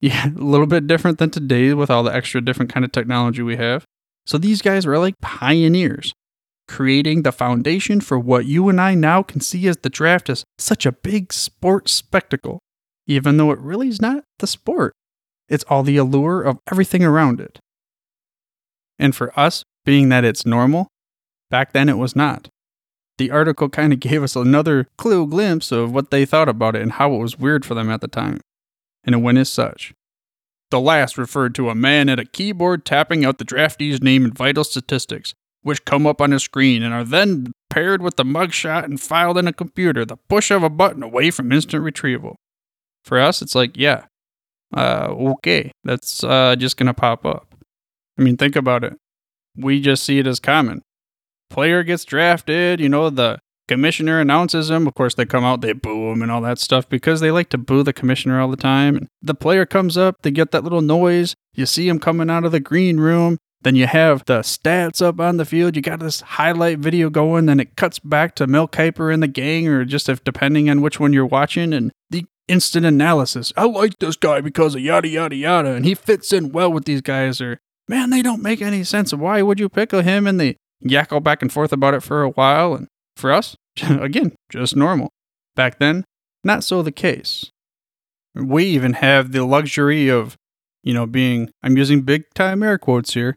yeah, 0.03 0.27
a 0.37 0.43
little 0.43 0.67
bit 0.67 0.85
different 0.85 1.17
than 1.17 1.29
today 1.29 1.73
with 1.73 1.89
all 1.89 2.03
the 2.03 2.13
extra 2.13 2.41
different 2.41 2.71
kind 2.71 2.83
of 2.83 2.91
technology 2.91 3.41
we 3.41 3.55
have. 3.55 3.85
So 4.25 4.37
these 4.37 4.61
guys 4.61 4.85
were 4.85 4.99
like 4.99 5.19
pioneers, 5.21 6.13
creating 6.67 7.23
the 7.23 7.31
foundation 7.31 8.01
for 8.01 8.19
what 8.19 8.45
you 8.45 8.67
and 8.67 8.81
I 8.81 8.95
now 8.95 9.23
can 9.23 9.39
see 9.39 9.65
as 9.67 9.77
the 9.77 9.89
draft 9.89 10.29
as 10.29 10.43
such 10.57 10.85
a 10.85 10.91
big 10.91 11.31
sports 11.31 11.93
spectacle, 11.93 12.59
even 13.07 13.37
though 13.37 13.51
it 13.51 13.59
really 13.59 13.87
is 13.87 14.01
not 14.01 14.25
the 14.39 14.47
sport. 14.47 14.93
It's 15.47 15.63
all 15.69 15.83
the 15.83 15.97
allure 15.97 16.41
of 16.41 16.59
everything 16.69 17.03
around 17.03 17.39
it. 17.39 17.59
And 18.99 19.15
for 19.15 19.37
us, 19.39 19.63
being 19.85 20.09
that 20.09 20.25
it's 20.25 20.45
normal, 20.45 20.87
back 21.49 21.71
then 21.71 21.87
it 21.87 21.97
was 21.97 22.15
not. 22.15 22.49
The 23.17 23.31
article 23.31 23.69
kind 23.69 23.93
of 23.93 23.99
gave 24.01 24.21
us 24.21 24.35
another 24.35 24.87
clue 24.97 25.25
glimpse 25.27 25.71
of 25.71 25.93
what 25.93 26.11
they 26.11 26.25
thought 26.25 26.49
about 26.49 26.75
it 26.75 26.81
and 26.81 26.93
how 26.93 27.13
it 27.13 27.19
was 27.19 27.39
weird 27.39 27.65
for 27.65 27.73
them 27.73 27.89
at 27.89 28.01
the 28.01 28.09
time 28.09 28.41
and 29.03 29.15
it 29.15 29.19
went 29.19 29.37
as 29.37 29.49
such. 29.49 29.93
The 30.71 30.79
last 30.79 31.17
referred 31.17 31.53
to 31.55 31.69
a 31.69 31.75
man 31.75 32.09
at 32.09 32.19
a 32.19 32.25
keyboard 32.25 32.85
tapping 32.85 33.23
out 33.23 33.37
the 33.37 33.45
draftee's 33.45 34.01
name 34.01 34.25
and 34.25 34.35
vital 34.35 34.63
statistics, 34.63 35.33
which 35.61 35.85
come 35.85 36.07
up 36.07 36.19
on 36.19 36.33
a 36.33 36.39
screen 36.39 36.81
and 36.81 36.93
are 36.93 37.03
then 37.03 37.51
paired 37.69 38.01
with 38.01 38.15
the 38.15 38.23
mugshot 38.23 38.83
and 38.83 38.99
filed 38.99 39.37
in 39.37 39.47
a 39.47 39.53
computer, 39.53 40.05
the 40.05 40.17
push 40.29 40.49
of 40.49 40.63
a 40.63 40.69
button 40.69 41.03
away 41.03 41.29
from 41.29 41.51
instant 41.51 41.83
retrieval. 41.83 42.35
For 43.03 43.19
us, 43.19 43.41
it's 43.41 43.53
like, 43.53 43.77
yeah, 43.77 44.05
uh, 44.75 45.07
okay, 45.09 45.71
that's 45.83 46.23
uh, 46.23 46.55
just 46.55 46.77
gonna 46.77 46.93
pop 46.93 47.25
up. 47.25 47.53
I 48.17 48.23
mean, 48.23 48.37
think 48.37 48.55
about 48.55 48.83
it. 48.83 48.93
We 49.55 49.81
just 49.81 50.03
see 50.03 50.19
it 50.19 50.27
as 50.27 50.39
common. 50.39 50.81
Player 51.49 51.83
gets 51.83 52.05
drafted, 52.05 52.79
you 52.79 52.89
know, 52.89 53.09
the 53.09 53.39
commissioner 53.67 54.19
announces 54.19 54.69
him. 54.69 54.87
Of 54.87 54.93
course, 54.93 55.15
they 55.15 55.25
come 55.25 55.43
out, 55.43 55.61
they 55.61 55.73
boo 55.73 56.11
him 56.11 56.21
and 56.21 56.31
all 56.31 56.41
that 56.41 56.59
stuff 56.59 56.87
because 56.87 57.19
they 57.19 57.31
like 57.31 57.49
to 57.49 57.57
boo 57.57 57.83
the 57.83 57.93
commissioner 57.93 58.39
all 58.39 58.49
the 58.49 58.57
time. 58.57 58.95
And 58.95 59.07
the 59.21 59.35
player 59.35 59.65
comes 59.65 59.97
up, 59.97 60.21
they 60.21 60.31
get 60.31 60.51
that 60.51 60.63
little 60.63 60.81
noise. 60.81 61.35
You 61.53 61.65
see 61.65 61.87
him 61.87 61.99
coming 61.99 62.29
out 62.29 62.45
of 62.45 62.51
the 62.51 62.59
green 62.59 62.99
room. 62.99 63.37
Then 63.61 63.75
you 63.75 63.87
have 63.87 64.25
the 64.25 64.39
stats 64.39 65.01
up 65.01 65.21
on 65.21 65.37
the 65.37 65.45
field. 65.45 65.77
You 65.77 65.81
got 65.81 66.01
this 66.01 66.19
highlight 66.19 66.79
video 66.79 67.09
going. 67.09 67.45
Then 67.45 67.61
it 67.61 67.77
cuts 67.77 67.97
back 67.97 68.35
to 68.35 68.45
Mel 68.45 68.67
Kiper 68.67 69.13
and 69.13 69.23
the 69.23 69.27
gang, 69.27 69.67
or 69.69 69.85
just 69.85 70.09
if 70.09 70.21
depending 70.23 70.69
on 70.69 70.81
which 70.81 70.99
one 70.99 71.13
you're 71.13 71.25
watching. 71.25 71.71
And 71.71 71.91
the 72.09 72.25
instant 72.49 72.85
analysis. 72.85 73.53
I 73.55 73.63
like 73.63 73.99
this 73.99 74.17
guy 74.17 74.41
because 74.41 74.75
of 74.75 74.81
yada 74.81 75.07
yada 75.07 75.35
yada, 75.35 75.71
and 75.71 75.85
he 75.85 75.95
fits 75.95 76.33
in 76.33 76.51
well 76.51 76.73
with 76.73 76.83
these 76.83 77.01
guys. 77.01 77.39
Or 77.39 77.61
man, 77.87 78.09
they 78.09 78.21
don't 78.21 78.41
make 78.41 78.61
any 78.61 78.83
sense. 78.83 79.13
Why 79.13 79.41
would 79.41 79.61
you 79.61 79.69
pick 79.69 79.91
him? 79.91 80.27
And 80.27 80.41
they 80.41 80.57
yackle 80.85 81.23
back 81.23 81.41
and 81.41 81.51
forth 81.51 81.71
about 81.71 81.93
it 81.93 82.03
for 82.03 82.21
a 82.21 82.29
while. 82.31 82.75
And 82.75 82.87
for 83.15 83.31
us, 83.31 83.55
again, 83.81 84.33
just 84.49 84.75
normal. 84.75 85.09
Back 85.55 85.79
then, 85.79 86.05
not 86.43 86.63
so 86.63 86.81
the 86.81 86.91
case. 86.91 87.49
We 88.35 88.65
even 88.65 88.93
have 88.93 89.31
the 89.31 89.45
luxury 89.45 90.09
of, 90.09 90.35
you 90.81 90.93
know, 90.93 91.05
being, 91.05 91.51
I'm 91.61 91.77
using 91.77 92.01
big 92.01 92.23
time 92.33 92.63
air 92.63 92.77
quotes 92.77 93.13
here, 93.13 93.35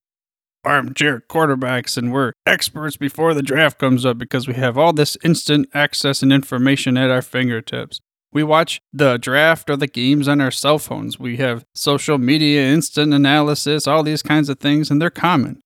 armchair 0.64 1.23
quarterbacks 1.30 1.97
and 1.97 2.12
we're 2.12 2.33
experts 2.45 2.97
before 2.97 3.33
the 3.33 3.42
draft 3.42 3.78
comes 3.78 4.04
up 4.04 4.18
because 4.18 4.49
we 4.49 4.54
have 4.54 4.76
all 4.76 4.92
this 4.92 5.16
instant 5.23 5.68
access 5.73 6.23
and 6.23 6.33
information 6.33 6.97
at 6.97 7.11
our 7.11 7.23
fingertips. 7.23 8.00
We 8.33 8.42
watch 8.42 8.80
the 8.92 9.16
draft 9.16 9.71
or 9.71 9.76
the 9.76 9.87
games 9.87 10.28
on 10.28 10.40
our 10.40 10.50
cell 10.50 10.78
phones. 10.78 11.18
We 11.18 11.37
have 11.37 11.64
social 11.75 12.18
media, 12.18 12.66
instant 12.66 13.14
analysis, 13.14 13.87
all 13.87 14.02
these 14.02 14.23
kinds 14.23 14.49
of 14.49 14.59
things, 14.59 14.90
and 14.90 15.00
they're 15.00 15.09
common. 15.09 15.62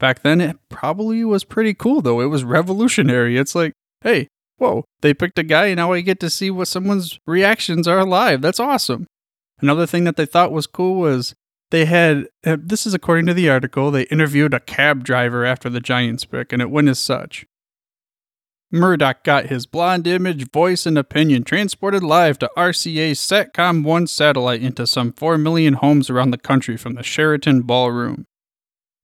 Back 0.00 0.22
then, 0.22 0.40
it 0.40 0.56
probably 0.68 1.24
was 1.24 1.44
pretty 1.44 1.74
cool, 1.74 2.00
though. 2.00 2.20
It 2.20 2.26
was 2.26 2.42
revolutionary. 2.42 3.36
It's 3.36 3.54
like, 3.54 3.74
hey, 4.00 4.26
whoa, 4.56 4.84
they 5.02 5.14
picked 5.14 5.38
a 5.38 5.44
guy, 5.44 5.66
and 5.66 5.76
now 5.76 5.92
I 5.92 6.00
get 6.00 6.18
to 6.20 6.30
see 6.30 6.50
what 6.50 6.68
someone's 6.68 7.20
reactions 7.26 7.86
are 7.86 8.04
live. 8.04 8.40
That's 8.40 8.58
awesome. 8.58 9.06
Another 9.60 9.86
thing 9.86 10.04
that 10.04 10.16
they 10.16 10.26
thought 10.26 10.52
was 10.52 10.66
cool 10.66 10.96
was 10.96 11.34
they 11.70 11.84
had 11.84 12.26
uh, 12.44 12.56
this 12.60 12.86
is 12.86 12.94
according 12.94 13.26
to 13.26 13.34
the 13.34 13.48
article 13.48 13.90
they 13.90 14.02
interviewed 14.04 14.54
a 14.54 14.60
cab 14.60 15.04
driver 15.04 15.44
after 15.44 15.70
the 15.70 15.80
giants 15.80 16.24
pick 16.24 16.52
and 16.52 16.60
it 16.60 16.70
went 16.70 16.88
as 16.88 16.98
such 16.98 17.46
murdoch 18.70 19.24
got 19.24 19.46
his 19.46 19.66
blonde 19.66 20.06
image 20.06 20.50
voice 20.50 20.86
and 20.86 20.98
opinion 20.98 21.42
transported 21.42 22.02
live 22.02 22.38
to 22.38 22.50
rca's 22.56 23.18
satcom 23.18 23.82
1 23.84 24.06
satellite 24.06 24.62
into 24.62 24.86
some 24.86 25.12
4 25.12 25.38
million 25.38 25.74
homes 25.74 26.10
around 26.10 26.30
the 26.30 26.38
country 26.38 26.76
from 26.76 26.94
the 26.94 27.02
sheraton 27.02 27.62
ballroom 27.62 28.26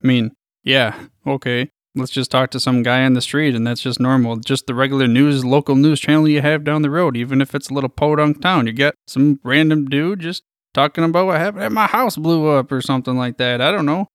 i 0.03 0.07
mean 0.07 0.31
yeah 0.67 1.07
okay 1.25 1.69
let's 1.95 2.11
just 2.11 2.29
talk 2.29 2.51
to 2.51 2.59
some 2.59 2.83
guy 2.83 3.03
on 3.03 3.13
the 3.13 3.21
street 3.21 3.55
and 3.55 3.65
that's 3.65 3.81
just 3.81 3.99
normal 3.99 4.35
just 4.35 4.67
the 4.67 4.75
regular 4.75 5.07
news 5.07 5.43
local 5.43 5.75
news 5.75 5.99
channel 5.99 6.27
you 6.27 6.41
have 6.41 6.63
down 6.63 6.81
the 6.81 6.89
road 6.89 7.17
even 7.17 7.41
if 7.41 7.55
it's 7.55 7.69
a 7.69 7.73
little 7.73 7.89
podunk 7.89 8.41
town 8.41 8.67
you 8.67 8.73
get 8.73 8.93
some 9.07 9.39
random 9.43 9.85
dude 9.85 10.19
just 10.19 10.43
talking 10.77 11.03
about 11.03 11.25
what 11.25 11.39
happened 11.39 11.63
at 11.63 11.71
my 11.71 11.87
house 11.87 12.17
blew 12.17 12.49
up 12.49 12.71
or 12.71 12.81
something 12.81 13.17
like 13.17 13.37
that. 13.37 13.59
I 13.61 13.71
don't 13.71 13.87
know. 13.87 14.07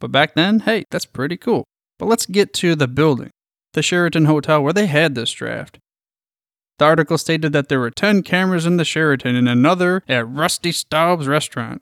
But 0.00 0.10
back 0.10 0.34
then, 0.34 0.60
hey, 0.60 0.84
that's 0.90 1.06
pretty 1.06 1.36
cool. 1.36 1.64
But 1.96 2.06
let's 2.06 2.26
get 2.26 2.52
to 2.54 2.74
the 2.74 2.88
building, 2.88 3.30
the 3.72 3.82
Sheraton 3.82 4.24
Hotel 4.24 4.62
where 4.62 4.72
they 4.72 4.86
had 4.86 5.14
this 5.14 5.30
draft. 5.30 5.78
The 6.78 6.86
article 6.86 7.16
stated 7.16 7.52
that 7.52 7.68
there 7.68 7.78
were 7.78 7.92
10 7.92 8.22
cameras 8.24 8.66
in 8.66 8.78
the 8.78 8.84
Sheraton 8.84 9.36
and 9.36 9.48
another 9.48 10.02
at 10.08 10.28
Rusty 10.28 10.72
Staub's 10.72 11.28
restaurant. 11.28 11.80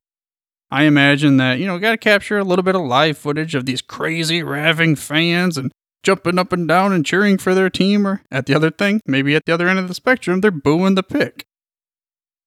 I 0.75 0.83
imagine 0.83 1.37
that, 1.37 1.57
you 1.57 1.65
know, 1.65 1.79
got 1.79 1.91
to 1.91 1.97
capture 1.97 2.37
a 2.37 2.43
little 2.43 2.61
bit 2.61 2.75
of 2.75 2.81
live 2.81 3.17
footage 3.17 3.55
of 3.55 3.65
these 3.65 3.81
crazy 3.81 4.43
raving 4.43 4.97
fans 4.97 5.57
and 5.57 5.71
jumping 6.03 6.37
up 6.37 6.51
and 6.51 6.67
down 6.67 6.91
and 6.91 7.05
cheering 7.05 7.37
for 7.37 7.55
their 7.55 7.69
team, 7.69 8.05
or 8.05 8.23
at 8.29 8.45
the 8.45 8.53
other 8.53 8.69
thing, 8.69 8.99
maybe 9.07 9.37
at 9.37 9.45
the 9.45 9.53
other 9.53 9.69
end 9.69 9.79
of 9.79 9.87
the 9.87 9.93
spectrum, 9.93 10.41
they're 10.41 10.51
booing 10.51 10.95
the 10.95 11.01
pick. 11.01 11.45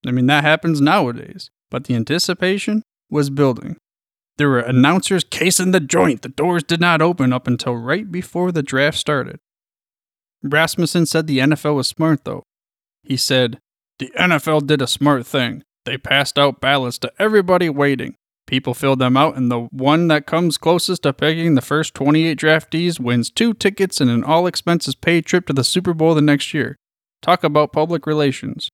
I 0.06 0.11
mean, 0.11 0.26
that 0.26 0.44
happens 0.44 0.78
nowadays, 0.78 1.49
but 1.70 1.85
the 1.85 1.94
anticipation 1.94 2.82
was 3.08 3.30
building. 3.30 3.78
There 4.37 4.50
were 4.50 4.58
announcers 4.58 5.25
casing 5.25 5.70
the 5.70 5.80
joint. 5.80 6.20
The 6.20 6.28
doors 6.28 6.62
did 6.62 6.82
not 6.82 7.00
open 7.00 7.32
up 7.32 7.47
until 7.47 7.76
right 7.76 8.12
before 8.12 8.52
the 8.52 8.62
draft 8.62 8.99
started. 8.99 9.38
Rasmussen 10.42 11.06
said 11.06 11.26
the 11.26 11.38
NFL 11.38 11.76
was 11.76 11.88
smart, 11.88 12.26
though. 12.26 12.42
He 13.04 13.16
said, 13.16 13.58
The 13.99 14.12
NFL 14.18 14.66
did 14.66 14.82
a 14.82 14.87
smart 14.87 15.26
thing. 15.26 15.62
They 15.88 15.97
passed 15.97 16.38
out 16.38 16.61
ballots 16.61 16.99
to 16.99 17.12
everybody 17.18 17.71
waiting. 17.71 18.14
People 18.47 18.75
filled 18.75 18.99
them 18.99 19.16
out, 19.16 19.38
and 19.38 19.50
the 19.50 19.61
one 19.71 20.09
that 20.09 20.26
comes 20.26 20.59
closest 20.59 21.04
to 21.04 21.14
picking 21.14 21.54
the 21.54 21.62
first 21.62 21.95
28 21.95 22.38
draftees 22.38 23.00
wins 23.00 23.30
two 23.30 23.54
tickets 23.54 23.99
and 23.99 24.11
an 24.11 24.23
all 24.23 24.47
expenses 24.47 24.95
paid 24.95 25.25
trip 25.25 25.47
to 25.47 25.54
the 25.54 25.64
Super 25.64 25.95
Bowl 25.95 26.14
the 26.14 26.21
next 26.21 26.52
year. 26.52 26.76
Talk 27.23 27.42
about 27.42 27.73
public 27.73 28.07
relations. 28.07 28.68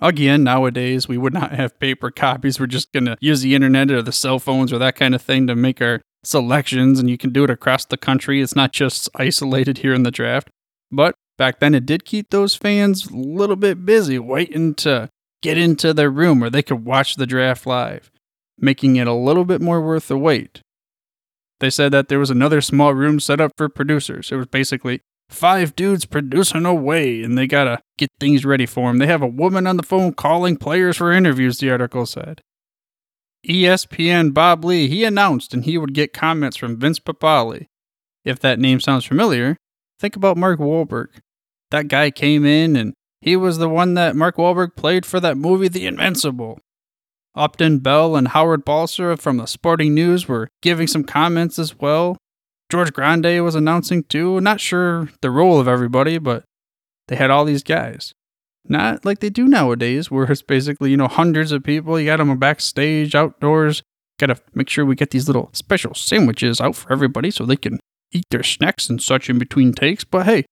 Again, 0.00 0.42
nowadays, 0.42 1.06
we 1.06 1.16
would 1.16 1.32
not 1.32 1.52
have 1.52 1.78
paper 1.78 2.10
copies. 2.10 2.58
We're 2.58 2.66
just 2.66 2.90
going 2.90 3.04
to 3.04 3.16
use 3.20 3.42
the 3.42 3.54
internet 3.54 3.92
or 3.92 4.02
the 4.02 4.10
cell 4.10 4.40
phones 4.40 4.72
or 4.72 4.78
that 4.78 4.96
kind 4.96 5.14
of 5.14 5.22
thing 5.22 5.46
to 5.46 5.54
make 5.54 5.80
our 5.80 6.02
selections, 6.24 6.98
and 6.98 7.08
you 7.08 7.16
can 7.16 7.30
do 7.30 7.44
it 7.44 7.50
across 7.50 7.84
the 7.84 7.96
country. 7.96 8.42
It's 8.42 8.56
not 8.56 8.72
just 8.72 9.08
isolated 9.14 9.78
here 9.78 9.94
in 9.94 10.02
the 10.02 10.10
draft. 10.10 10.50
But 10.90 11.14
back 11.38 11.60
then, 11.60 11.72
it 11.72 11.86
did 11.86 12.04
keep 12.04 12.30
those 12.30 12.56
fans 12.56 13.06
a 13.06 13.14
little 13.14 13.54
bit 13.54 13.86
busy 13.86 14.18
waiting 14.18 14.74
to 14.74 15.08
get 15.42 15.58
into 15.58 15.92
their 15.92 16.10
room 16.10 16.40
where 16.40 16.50
they 16.50 16.62
could 16.62 16.84
watch 16.84 17.16
the 17.16 17.26
draft 17.26 17.66
live, 17.66 18.10
making 18.58 18.96
it 18.96 19.06
a 19.06 19.12
little 19.12 19.44
bit 19.44 19.60
more 19.60 19.80
worth 19.80 20.08
the 20.08 20.18
wait. 20.18 20.60
They 21.60 21.70
said 21.70 21.92
that 21.92 22.08
there 22.08 22.18
was 22.18 22.30
another 22.30 22.60
small 22.60 22.92
room 22.94 23.20
set 23.20 23.40
up 23.40 23.52
for 23.56 23.68
producers. 23.68 24.30
It 24.30 24.36
was 24.36 24.46
basically 24.46 25.00
Five 25.28 25.74
dudes 25.74 26.04
producing 26.04 26.64
away, 26.64 27.22
and 27.22 27.36
they 27.36 27.46
gotta 27.46 27.80
get 27.98 28.10
things 28.20 28.44
ready 28.44 28.66
for 28.66 28.88
them. 28.88 28.98
They 28.98 29.06
have 29.06 29.22
a 29.22 29.26
woman 29.26 29.66
on 29.66 29.76
the 29.76 29.82
phone 29.82 30.12
calling 30.12 30.56
players 30.56 30.96
for 30.96 31.12
interviews, 31.12 31.58
the 31.58 31.70
article 31.70 32.06
said. 32.06 32.40
ESPN 33.48 34.32
Bob 34.32 34.64
Lee, 34.64 34.88
he 34.88 35.04
announced 35.04 35.54
and 35.54 35.64
he 35.64 35.78
would 35.78 35.94
get 35.94 36.12
comments 36.12 36.56
from 36.56 36.78
Vince 36.78 36.98
Papale. 36.98 37.66
If 38.24 38.40
that 38.40 38.58
name 38.58 38.80
sounds 38.80 39.04
familiar, 39.04 39.56
think 40.00 40.16
about 40.16 40.36
Mark 40.36 40.58
Wahlberg. 40.58 41.08
That 41.70 41.88
guy 41.88 42.10
came 42.10 42.44
in 42.44 42.76
and 42.76 42.94
he 43.26 43.34
was 43.34 43.58
the 43.58 43.68
one 43.68 43.94
that 43.94 44.14
Mark 44.14 44.36
Wahlberg 44.36 44.76
played 44.76 45.04
for 45.04 45.18
that 45.18 45.36
movie 45.36 45.66
The 45.66 45.84
Invincible. 45.84 46.60
Upton 47.34 47.80
Bell 47.80 48.14
and 48.14 48.28
Howard 48.28 48.64
Balzer 48.64 49.16
from 49.16 49.38
the 49.38 49.46
Sporting 49.46 49.94
News 49.94 50.28
were 50.28 50.48
giving 50.62 50.86
some 50.86 51.02
comments 51.02 51.58
as 51.58 51.76
well. 51.76 52.16
George 52.70 52.92
Grande 52.92 53.42
was 53.42 53.56
announcing 53.56 54.04
too. 54.04 54.40
Not 54.40 54.60
sure 54.60 55.08
the 55.22 55.32
role 55.32 55.58
of 55.58 55.66
everybody, 55.66 56.18
but 56.18 56.44
they 57.08 57.16
had 57.16 57.32
all 57.32 57.44
these 57.44 57.64
guys. 57.64 58.12
Not 58.64 59.04
like 59.04 59.18
they 59.18 59.30
do 59.30 59.48
nowadays, 59.48 60.08
where 60.08 60.30
it's 60.30 60.42
basically, 60.42 60.92
you 60.92 60.96
know, 60.96 61.08
hundreds 61.08 61.50
of 61.50 61.64
people. 61.64 61.98
You 61.98 62.06
got 62.06 62.18
them 62.18 62.38
backstage, 62.38 63.16
outdoors. 63.16 63.82
Got 64.20 64.26
to 64.26 64.36
make 64.54 64.70
sure 64.70 64.84
we 64.84 64.94
get 64.94 65.10
these 65.10 65.26
little 65.26 65.50
special 65.52 65.94
sandwiches 65.94 66.60
out 66.60 66.76
for 66.76 66.92
everybody 66.92 67.32
so 67.32 67.44
they 67.44 67.56
can 67.56 67.80
eat 68.12 68.26
their 68.30 68.44
snacks 68.44 68.88
and 68.88 69.02
such 69.02 69.28
in 69.28 69.38
between 69.38 69.72
takes. 69.72 70.04
But 70.04 70.26
hey, 70.26 70.44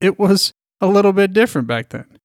it 0.00 0.18
was 0.18 0.52
a 0.80 0.86
little 0.86 1.12
bit 1.12 1.32
different 1.32 1.66
back 1.66 1.90
then. 1.90 2.18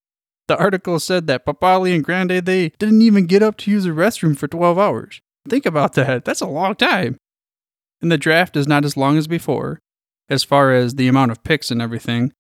The 0.48 0.58
article 0.58 1.00
said 1.00 1.28
that 1.28 1.46
Papale 1.46 1.94
and 1.94 2.04
Grande, 2.04 2.46
they 2.46 2.70
didn't 2.78 3.02
even 3.02 3.28
get 3.28 3.42
up 3.42 3.58
to 3.58 3.72
use 3.72 3.86
the 3.86 3.92
restroom 3.92 4.38
for 4.38 4.48
12 4.48 4.78
hours. 4.78 5.22
Think 5.48 5.66
about 5.66 5.94
that. 5.94 6.26
That's 6.26 6.42
a 6.42 6.48
long 6.48 6.76
time 6.76 7.18
and 8.04 8.12
the 8.12 8.18
draft 8.18 8.56
is 8.56 8.68
not 8.68 8.86
as 8.86 8.98
long 8.98 9.18
as 9.18 9.28
before, 9.28 9.80
as 10.30 10.44
far 10.44 10.74
as 10.74 10.96
the 10.96 11.08
amount 11.08 11.32
of 11.32 11.44
picks 11.44 11.72
and 11.72 11.82
everything. 11.82 12.34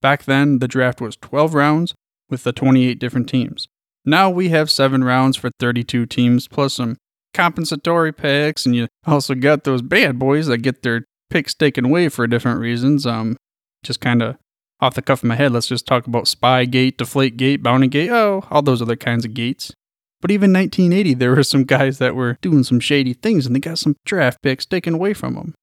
Back 0.00 0.24
then, 0.24 0.60
the 0.60 0.68
draft 0.68 1.00
was 1.00 1.16
12 1.16 1.54
rounds 1.54 1.94
with 2.30 2.44
the 2.44 2.52
28 2.52 3.00
different 3.00 3.28
teams. 3.28 3.66
Now 4.04 4.30
we 4.30 4.50
have 4.50 4.70
7 4.70 5.02
rounds 5.02 5.36
for 5.36 5.50
32 5.58 6.06
teams, 6.06 6.46
plus 6.46 6.74
some 6.74 6.96
compensatory 7.34 8.12
picks, 8.12 8.64
and 8.64 8.76
you 8.76 8.86
also 9.06 9.34
got 9.34 9.64
those 9.64 9.82
bad 9.82 10.20
boys 10.20 10.46
that 10.46 10.58
get 10.58 10.82
their 10.82 11.04
picks 11.30 11.52
taken 11.52 11.86
away 11.86 12.08
for 12.08 12.26
different 12.28 12.60
reasons. 12.60 13.04
Um, 13.04 13.36
just 13.82 14.00
kind 14.00 14.22
of 14.22 14.36
off 14.80 14.94
the 14.94 15.02
cuff 15.02 15.22
of 15.22 15.28
my 15.28 15.34
head, 15.34 15.52
let's 15.52 15.66
just 15.66 15.86
talk 15.86 16.06
about 16.06 16.24
Spygate, 16.24 16.96
Deflategate, 16.96 17.58
Bountygate, 17.58 18.10
oh, 18.10 18.46
all 18.50 18.62
those 18.62 18.80
other 18.80 18.96
kinds 18.96 19.24
of 19.24 19.34
gates. 19.34 19.72
But 20.20 20.30
even 20.30 20.52
1980, 20.52 21.14
there 21.14 21.34
were 21.34 21.44
some 21.44 21.64
guys 21.64 21.98
that 21.98 22.14
were 22.14 22.38
doing 22.42 22.64
some 22.64 22.80
shady 22.80 23.14
things 23.14 23.46
and 23.46 23.54
they 23.54 23.60
got 23.60 23.78
some 23.78 23.96
draft 24.04 24.42
picks 24.42 24.66
taken 24.66 24.94
away 24.94 25.14
from 25.14 25.34
them. 25.34 25.54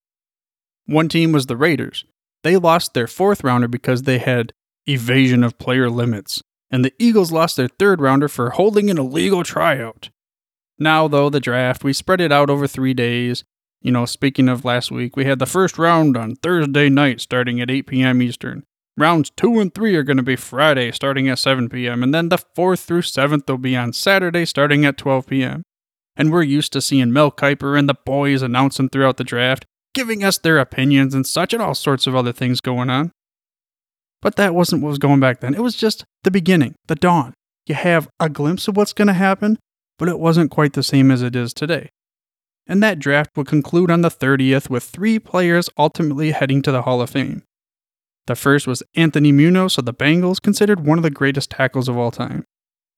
One 0.86 1.10
team 1.10 1.32
was 1.32 1.48
the 1.48 1.58
Raiders. 1.58 2.06
They 2.44 2.58
lost 2.58 2.94
their 2.94 3.08
fourth 3.08 3.44
rounder 3.44 3.68
because 3.68 4.04
they 4.04 4.20
had 4.20 4.54
evasion 4.88 5.44
of 5.44 5.58
player 5.58 5.90
limits. 5.90 6.42
And 6.72 6.86
the 6.86 6.94
Eagles 7.00 7.32
lost 7.32 7.58
their 7.58 7.68
third 7.68 8.02
rounder 8.02 8.28
for 8.28 8.52
holding 8.52 8.90
an 8.90 8.98
illegal 8.98 9.44
tryout. 9.44 10.10
Now, 10.78 11.08
though, 11.08 11.30
the 11.30 11.40
draft, 11.40 11.84
we 11.84 11.94
spread 11.94 12.22
it 12.22 12.32
out 12.32 12.50
over 12.50 12.68
three 12.68 12.94
days. 12.94 13.44
You 13.82 13.92
know, 13.92 14.06
speaking 14.06 14.50
of 14.50 14.66
last 14.66 14.92
week, 14.92 15.16
we 15.16 15.26
had 15.26 15.40
the 15.40 15.46
first 15.46 15.78
round 15.78 16.18
on 16.18 16.36
Thursday 16.36 16.90
night 16.90 17.22
starting 17.22 17.62
at 17.62 17.72
8 17.72 17.88
p.m. 17.88 18.22
Eastern. 18.22 18.64
Rounds 18.98 19.30
two 19.36 19.60
and 19.60 19.74
three 19.74 19.96
are 19.96 20.04
going 20.04 20.18
to 20.18 20.24
be 20.24 20.38
Friday 20.38 20.92
starting 20.92 21.28
at 21.28 21.40
7 21.40 21.68
p.m., 21.68 22.02
and 22.02 22.14
then 22.14 22.30
the 22.30 22.38
fourth 22.38 22.80
through 22.82 23.02
seventh 23.02 23.50
will 23.50 23.58
be 23.58 23.76
on 23.76 23.92
Saturday 23.92 24.46
starting 24.46 24.86
at 24.86 24.98
12 24.98 25.28
p.m. 25.28 25.64
and 26.16 26.32
we're 26.32 26.44
used 26.44 26.72
to 26.74 26.82
seeing 26.82 27.12
Mel 27.12 27.32
Kiper 27.32 27.78
and 27.78 27.90
the 27.90 27.96
boys 28.06 28.42
announcing 28.42 28.88
throughout 28.88 29.18
the 29.18 29.24
draft, 29.26 29.66
giving 29.94 30.24
us 30.24 30.38
their 30.38 30.60
opinions 30.60 31.14
and 31.14 31.28
such, 31.28 31.54
and 31.54 31.62
all 31.62 31.76
sorts 31.76 32.08
of 32.08 32.16
other 32.16 32.32
things 32.32 32.62
going 32.62 32.90
on. 32.90 33.12
But 34.22 34.38
that 34.38 34.56
wasn't 34.56 34.82
what 34.82 34.90
was 34.90 34.98
going 34.98 35.20
back 35.20 35.42
then. 35.42 35.54
It 35.54 35.62
was 35.62 35.76
just 35.76 36.06
the 36.24 36.32
beginning, 36.32 36.76
the 36.88 36.96
dawn. 36.96 37.34
You 37.68 37.76
have 37.76 38.08
a 38.20 38.30
glimpse 38.30 38.68
of 38.68 38.78
what's 38.78 38.94
going 38.94 39.08
to 39.08 39.14
happen, 39.14 39.60
but 40.00 40.10
it 40.10 40.20
wasn't 40.20 40.52
quite 40.52 40.74
the 40.74 40.84
same 40.84 41.12
as 41.12 41.22
it 41.22 41.36
is 41.36 41.54
today. 41.54 41.90
And 42.68 42.82
that 42.82 43.00
draft 43.00 43.32
would 43.36 43.48
conclude 43.48 43.92
on 43.92 44.02
the 44.02 44.10
30th 44.10 44.70
with 44.70 44.84
three 44.84 45.20
players 45.20 45.70
ultimately 45.78 46.32
heading 46.32 46.62
to 46.64 46.72
the 46.72 46.84
Hall 46.84 47.02
of 47.02 47.12
Fame. 47.12 47.44
The 48.28 48.36
first 48.36 48.66
was 48.66 48.82
Anthony 48.96 49.32
Munoz 49.32 49.78
of 49.78 49.86
the 49.86 49.94
Bengals, 49.94 50.42
considered 50.42 50.86
one 50.86 50.98
of 50.98 51.04
the 51.04 51.12
greatest 51.12 51.52
tackles 51.52 51.88
of 51.88 51.98
all 51.98 52.12
time. 52.12 52.44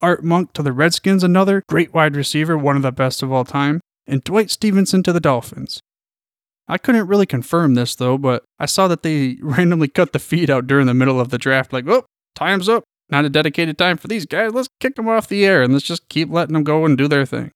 Art 0.01 0.23
Monk 0.23 0.53
to 0.53 0.63
the 0.63 0.71
Redskins, 0.71 1.23
another 1.23 1.63
great 1.67 1.93
wide 1.93 2.15
receiver, 2.15 2.57
one 2.57 2.75
of 2.75 2.81
the 2.81 2.91
best 2.91 3.23
of 3.23 3.31
all 3.31 3.43
time, 3.43 3.81
and 4.05 4.23
Dwight 4.23 4.49
Stephenson 4.51 5.03
to 5.03 5.11
the 5.11 5.19
Dolphins. 5.19 5.81
I 6.67 6.77
couldn't 6.77 7.07
really 7.07 7.25
confirm 7.25 7.73
this 7.73 7.95
though, 7.95 8.17
but 8.17 8.43
I 8.59 8.65
saw 8.65 8.87
that 8.87 9.03
they 9.03 9.37
randomly 9.41 9.87
cut 9.87 10.13
the 10.13 10.19
feed 10.19 10.49
out 10.49 10.67
during 10.67 10.87
the 10.87 10.93
middle 10.93 11.19
of 11.19 11.29
the 11.29 11.37
draft, 11.37 11.73
like, 11.73 11.87
oh, 11.87 12.05
time's 12.35 12.69
up. 12.69 12.83
Not 13.09 13.25
a 13.25 13.29
dedicated 13.29 13.77
time 13.77 13.97
for 13.97 14.07
these 14.07 14.25
guys. 14.25 14.53
Let's 14.53 14.69
kick 14.81 14.95
them 14.95 15.07
off 15.07 15.29
the 15.29 15.45
air 15.45 15.63
and 15.63 15.71
let's 15.71 15.85
just 15.85 16.09
keep 16.09 16.29
letting 16.29 16.53
them 16.53 16.63
go 16.63 16.85
and 16.85 16.97
do 16.97 17.07
their 17.07 17.25
thing. 17.25 17.51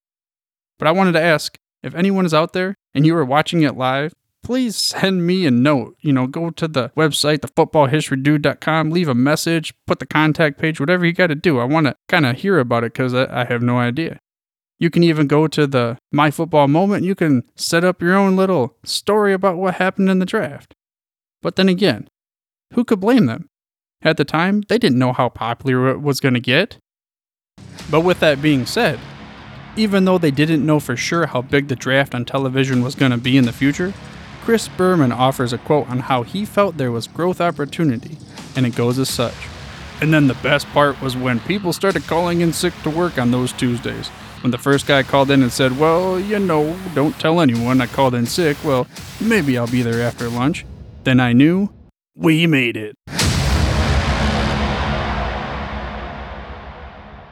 But 0.79 0.87
I 0.87 0.91
wanted 0.91 1.11
to 1.13 1.21
ask 1.21 1.57
if 1.83 1.93
anyone 1.93 2.25
is 2.25 2.33
out 2.33 2.53
there 2.53 2.75
and 2.93 3.05
you 3.05 3.15
are 3.17 3.25
watching 3.25 3.61
it 3.63 3.75
live, 3.75 4.13
please 4.43 4.75
send 4.75 5.25
me 5.25 5.45
a 5.45 5.51
note. 5.51 5.95
You 6.01 6.13
know, 6.13 6.27
go 6.27 6.50
to 6.50 6.67
the 6.67 6.89
website, 6.89 7.39
thefootballhistorydude.com, 7.39 8.91
leave 8.91 9.07
a 9.07 9.15
message, 9.15 9.74
put 9.88 10.00
the 10.00 10.05
contact 10.05 10.60
page, 10.60 10.79
whatever 10.79 11.05
you 11.05 11.13
got 11.13 11.27
to 11.27 11.36
do. 11.36 11.60
I 11.60 11.65
want 11.65 11.88
to 11.88 11.95
kind 12.07 12.25
of 12.25 12.38
hear 12.38 12.60
about 12.60 12.83
it 12.83 12.93
because 12.93 13.13
I, 13.13 13.41
I 13.41 13.45
have 13.45 13.62
no 13.62 13.79
idea. 13.79 14.19
You 14.79 14.89
can 14.89 15.03
even 15.03 15.27
go 15.27 15.48
to 15.48 15.67
the 15.67 15.98
My 16.12 16.31
Football 16.31 16.67
Moment. 16.67 17.03
You 17.03 17.13
can 17.13 17.43
set 17.55 17.83
up 17.83 18.01
your 18.01 18.15
own 18.15 18.36
little 18.36 18.75
story 18.83 19.31
about 19.31 19.57
what 19.57 19.75
happened 19.75 20.10
in 20.10 20.19
the 20.19 20.25
draft. 20.25 20.74
But 21.41 21.55
then 21.55 21.69
again, 21.69 22.07
who 22.74 22.83
could 22.83 23.00
blame 23.00 23.27
them? 23.27 23.48
At 24.01 24.17
the 24.17 24.25
time, 24.25 24.63
they 24.67 24.79
didn't 24.79 24.98
know 24.98 25.13
how 25.13 25.29
popular 25.29 25.89
it 25.89 26.01
was 26.01 26.19
going 26.19 26.33
to 26.33 26.39
get. 26.39 26.77
But 27.91 28.01
with 28.01 28.19
that 28.21 28.41
being 28.41 28.65
said, 28.65 29.00
even 29.75 30.05
though 30.05 30.17
they 30.17 30.31
didn't 30.31 30.65
know 30.65 30.79
for 30.79 30.98
sure 30.98 31.27
how 31.27 31.43
big 31.43 31.67
the 31.67 31.75
draft 31.75 32.15
on 32.15 32.25
television 32.25 32.83
was 32.83 32.95
going 32.95 33.12
to 33.12 33.17
be 33.17 33.38
in 33.38 33.45
the 33.45 33.53
future, 33.53 33.93
Chris 34.41 34.67
Berman 34.67 35.12
offers 35.12 35.53
a 35.53 35.60
quote 35.60 35.88
on 35.88 36.00
how 36.00 36.24
he 36.24 36.45
felt 36.45 36.77
there 36.77 36.91
was 36.91 37.07
growth 37.07 37.39
opportunity, 37.39 38.17
and 38.55 38.65
it 38.65 38.75
goes 38.75 38.98
as 38.98 39.07
such. 39.07 39.36
And 40.01 40.12
then 40.12 40.25
the 40.25 40.33
best 40.36 40.65
part 40.69 41.00
was 41.00 41.15
when 41.15 41.39
people 41.41 41.71
started 41.74 42.03
calling 42.03 42.41
in 42.41 42.51
sick 42.51 42.74
to 42.81 42.89
work 42.89 43.19
on 43.19 43.29
those 43.29 43.53
Tuesdays. 43.53 44.07
When 44.41 44.50
the 44.50 44.57
first 44.57 44.88
guy 44.88 45.03
called 45.03 45.29
in 45.29 45.43
and 45.43 45.51
said, 45.51 45.77
Well, 45.77 46.19
you 46.19 46.39
know, 46.39 46.75
don't 46.95 47.17
tell 47.19 47.39
anyone 47.39 47.79
I 47.79 47.86
called 47.86 48.15
in 48.15 48.25
sick, 48.25 48.57
well, 48.63 48.88
maybe 49.19 49.60
I'll 49.60 49.67
be 49.67 49.83
there 49.83 50.01
after 50.01 50.27
lunch. 50.27 50.65
Then 51.03 51.19
I 51.19 51.33
knew 51.33 51.69
we 52.15 52.48
made 52.48 52.75
it. 52.75 52.95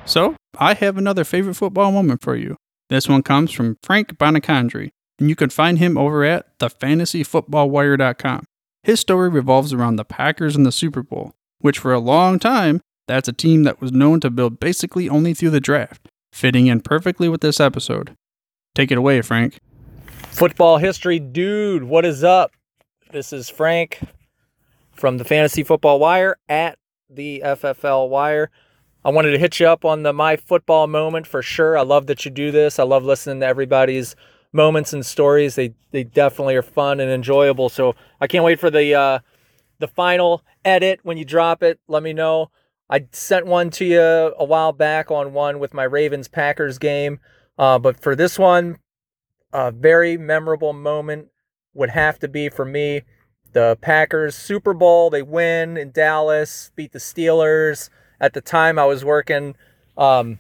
So, 0.06 0.36
I 0.60 0.76
have 0.76 0.98
another 0.98 1.24
favorite 1.24 1.56
football 1.56 1.92
moment 1.92 2.22
for 2.22 2.36
you. 2.36 2.56
This 2.90 3.10
one 3.10 3.24
comes 3.24 3.52
from 3.52 3.78
Frank 3.84 4.18
Bonacondri, 4.18 4.92
and 5.20 5.30
you 5.30 5.36
can 5.36 5.50
find 5.50 5.78
him 5.78 5.98
over 5.98 6.24
at 6.24 6.58
thefantasyfootballwire.com. 6.60 8.46
His 8.84 9.00
story 9.00 9.30
revolves 9.30 9.74
around 9.74 9.98
the 9.98 10.06
Packers 10.06 10.56
and 10.56 10.66
the 10.66 10.72
Super 10.72 11.04
Bowl, 11.04 11.34
which 11.60 11.80
for 11.80 11.94
a 11.94 12.00
long 12.00 12.40
time, 12.40 12.82
that's 13.08 13.28
a 13.28 13.34
team 13.34 13.64
that 13.64 13.82
was 13.82 13.92
known 13.92 14.20
to 14.22 14.30
build 14.30 14.60
basically 14.60 15.10
only 15.10 15.34
through 15.34 15.50
the 15.50 15.60
draft, 15.60 16.08
fitting 16.32 16.68
in 16.68 16.82
perfectly 16.82 17.28
with 17.28 17.42
this 17.42 17.60
episode. 17.60 18.16
Take 18.76 18.92
it 18.92 18.98
away, 18.98 19.22
Frank. 19.22 19.60
Football 20.32 20.78
history 20.78 21.20
dude, 21.20 21.84
what 21.84 22.06
is 22.06 22.24
up? 22.24 22.52
This 23.12 23.34
is 23.34 23.50
Frank 23.50 24.00
from 24.94 25.18
the 25.18 25.26
Fantasy 25.26 25.64
Football 25.64 26.00
Wire 26.00 26.38
at 26.48 26.78
the 27.10 27.42
FFL 27.44 28.10
Wire. 28.10 28.52
I 29.04 29.10
wanted 29.10 29.32
to 29.32 29.40
hit 29.40 29.60
you 29.60 29.68
up 29.68 29.86
on 29.86 30.04
the 30.04 30.14
my 30.14 30.36
football 30.36 30.86
moment 30.86 31.26
for 31.26 31.42
sure. 31.42 31.78
I 31.78 31.82
love 31.82 32.08
that 32.08 32.26
you 32.26 32.32
do 32.32 32.52
this. 32.52 32.80
I 32.80 32.84
love 32.84 33.04
listening 33.04 33.40
to 33.40 33.46
everybody's 33.46 34.16
moments 34.52 34.94
and 34.94 35.06
stories. 35.06 35.56
They 35.56 35.74
they 35.92 36.04
definitely 36.04 36.56
are 36.56 36.62
fun 36.62 37.00
and 37.00 37.12
enjoyable. 37.12 37.70
So 37.70 37.96
I 38.20 38.28
can't 38.28 38.44
wait 38.44 38.60
for 38.60 38.70
the 38.70 38.94
uh, 38.96 39.20
the 39.80 39.88
final 39.88 40.44
edit 40.66 41.00
when 41.04 41.18
you 41.18 41.26
drop 41.26 41.64
it. 41.64 41.80
Let 41.88 42.04
me 42.04 42.14
know. 42.14 42.52
I 42.90 43.06
sent 43.12 43.46
one 43.46 43.70
to 43.72 43.86
you 43.86 44.02
a 44.02 44.46
while 44.46 44.72
back 44.72 45.12
on 45.12 45.34
one 45.34 45.60
with 45.60 45.74
my 45.74 45.84
Ravens 45.84 46.28
Packers 46.28 46.80
game, 46.80 47.20
uh, 47.58 47.78
but 47.78 48.00
for 48.00 48.16
this 48.16 48.40
one, 48.40 48.80
a 49.54 49.72
very 49.72 50.18
memorable 50.18 50.74
moment 50.74 51.28
would 51.76 51.92
have 51.92 52.18
to 52.20 52.28
be 52.28 52.50
for 52.50 52.66
me 52.66 53.04
the 53.54 53.78
Packers 53.82 54.36
Super 54.36 54.74
Bowl. 54.74 55.10
They 55.10 55.22
win 55.22 55.78
in 55.78 55.92
Dallas, 55.92 56.72
beat 56.76 56.92
the 56.92 57.00
Steelers 57.00 57.90
at 58.20 58.34
the 58.34 58.42
time 58.42 58.80
I 58.80 58.86
was 58.86 59.06
working 59.06 59.56
um, 59.98 60.38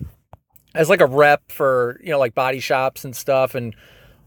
as 0.73 0.89
like 0.89 1.01
a 1.01 1.05
rep 1.05 1.51
for 1.51 1.99
you 2.03 2.11
know 2.11 2.19
like 2.19 2.33
body 2.33 2.59
shops 2.59 3.05
and 3.05 3.15
stuff, 3.15 3.53
and 3.55 3.75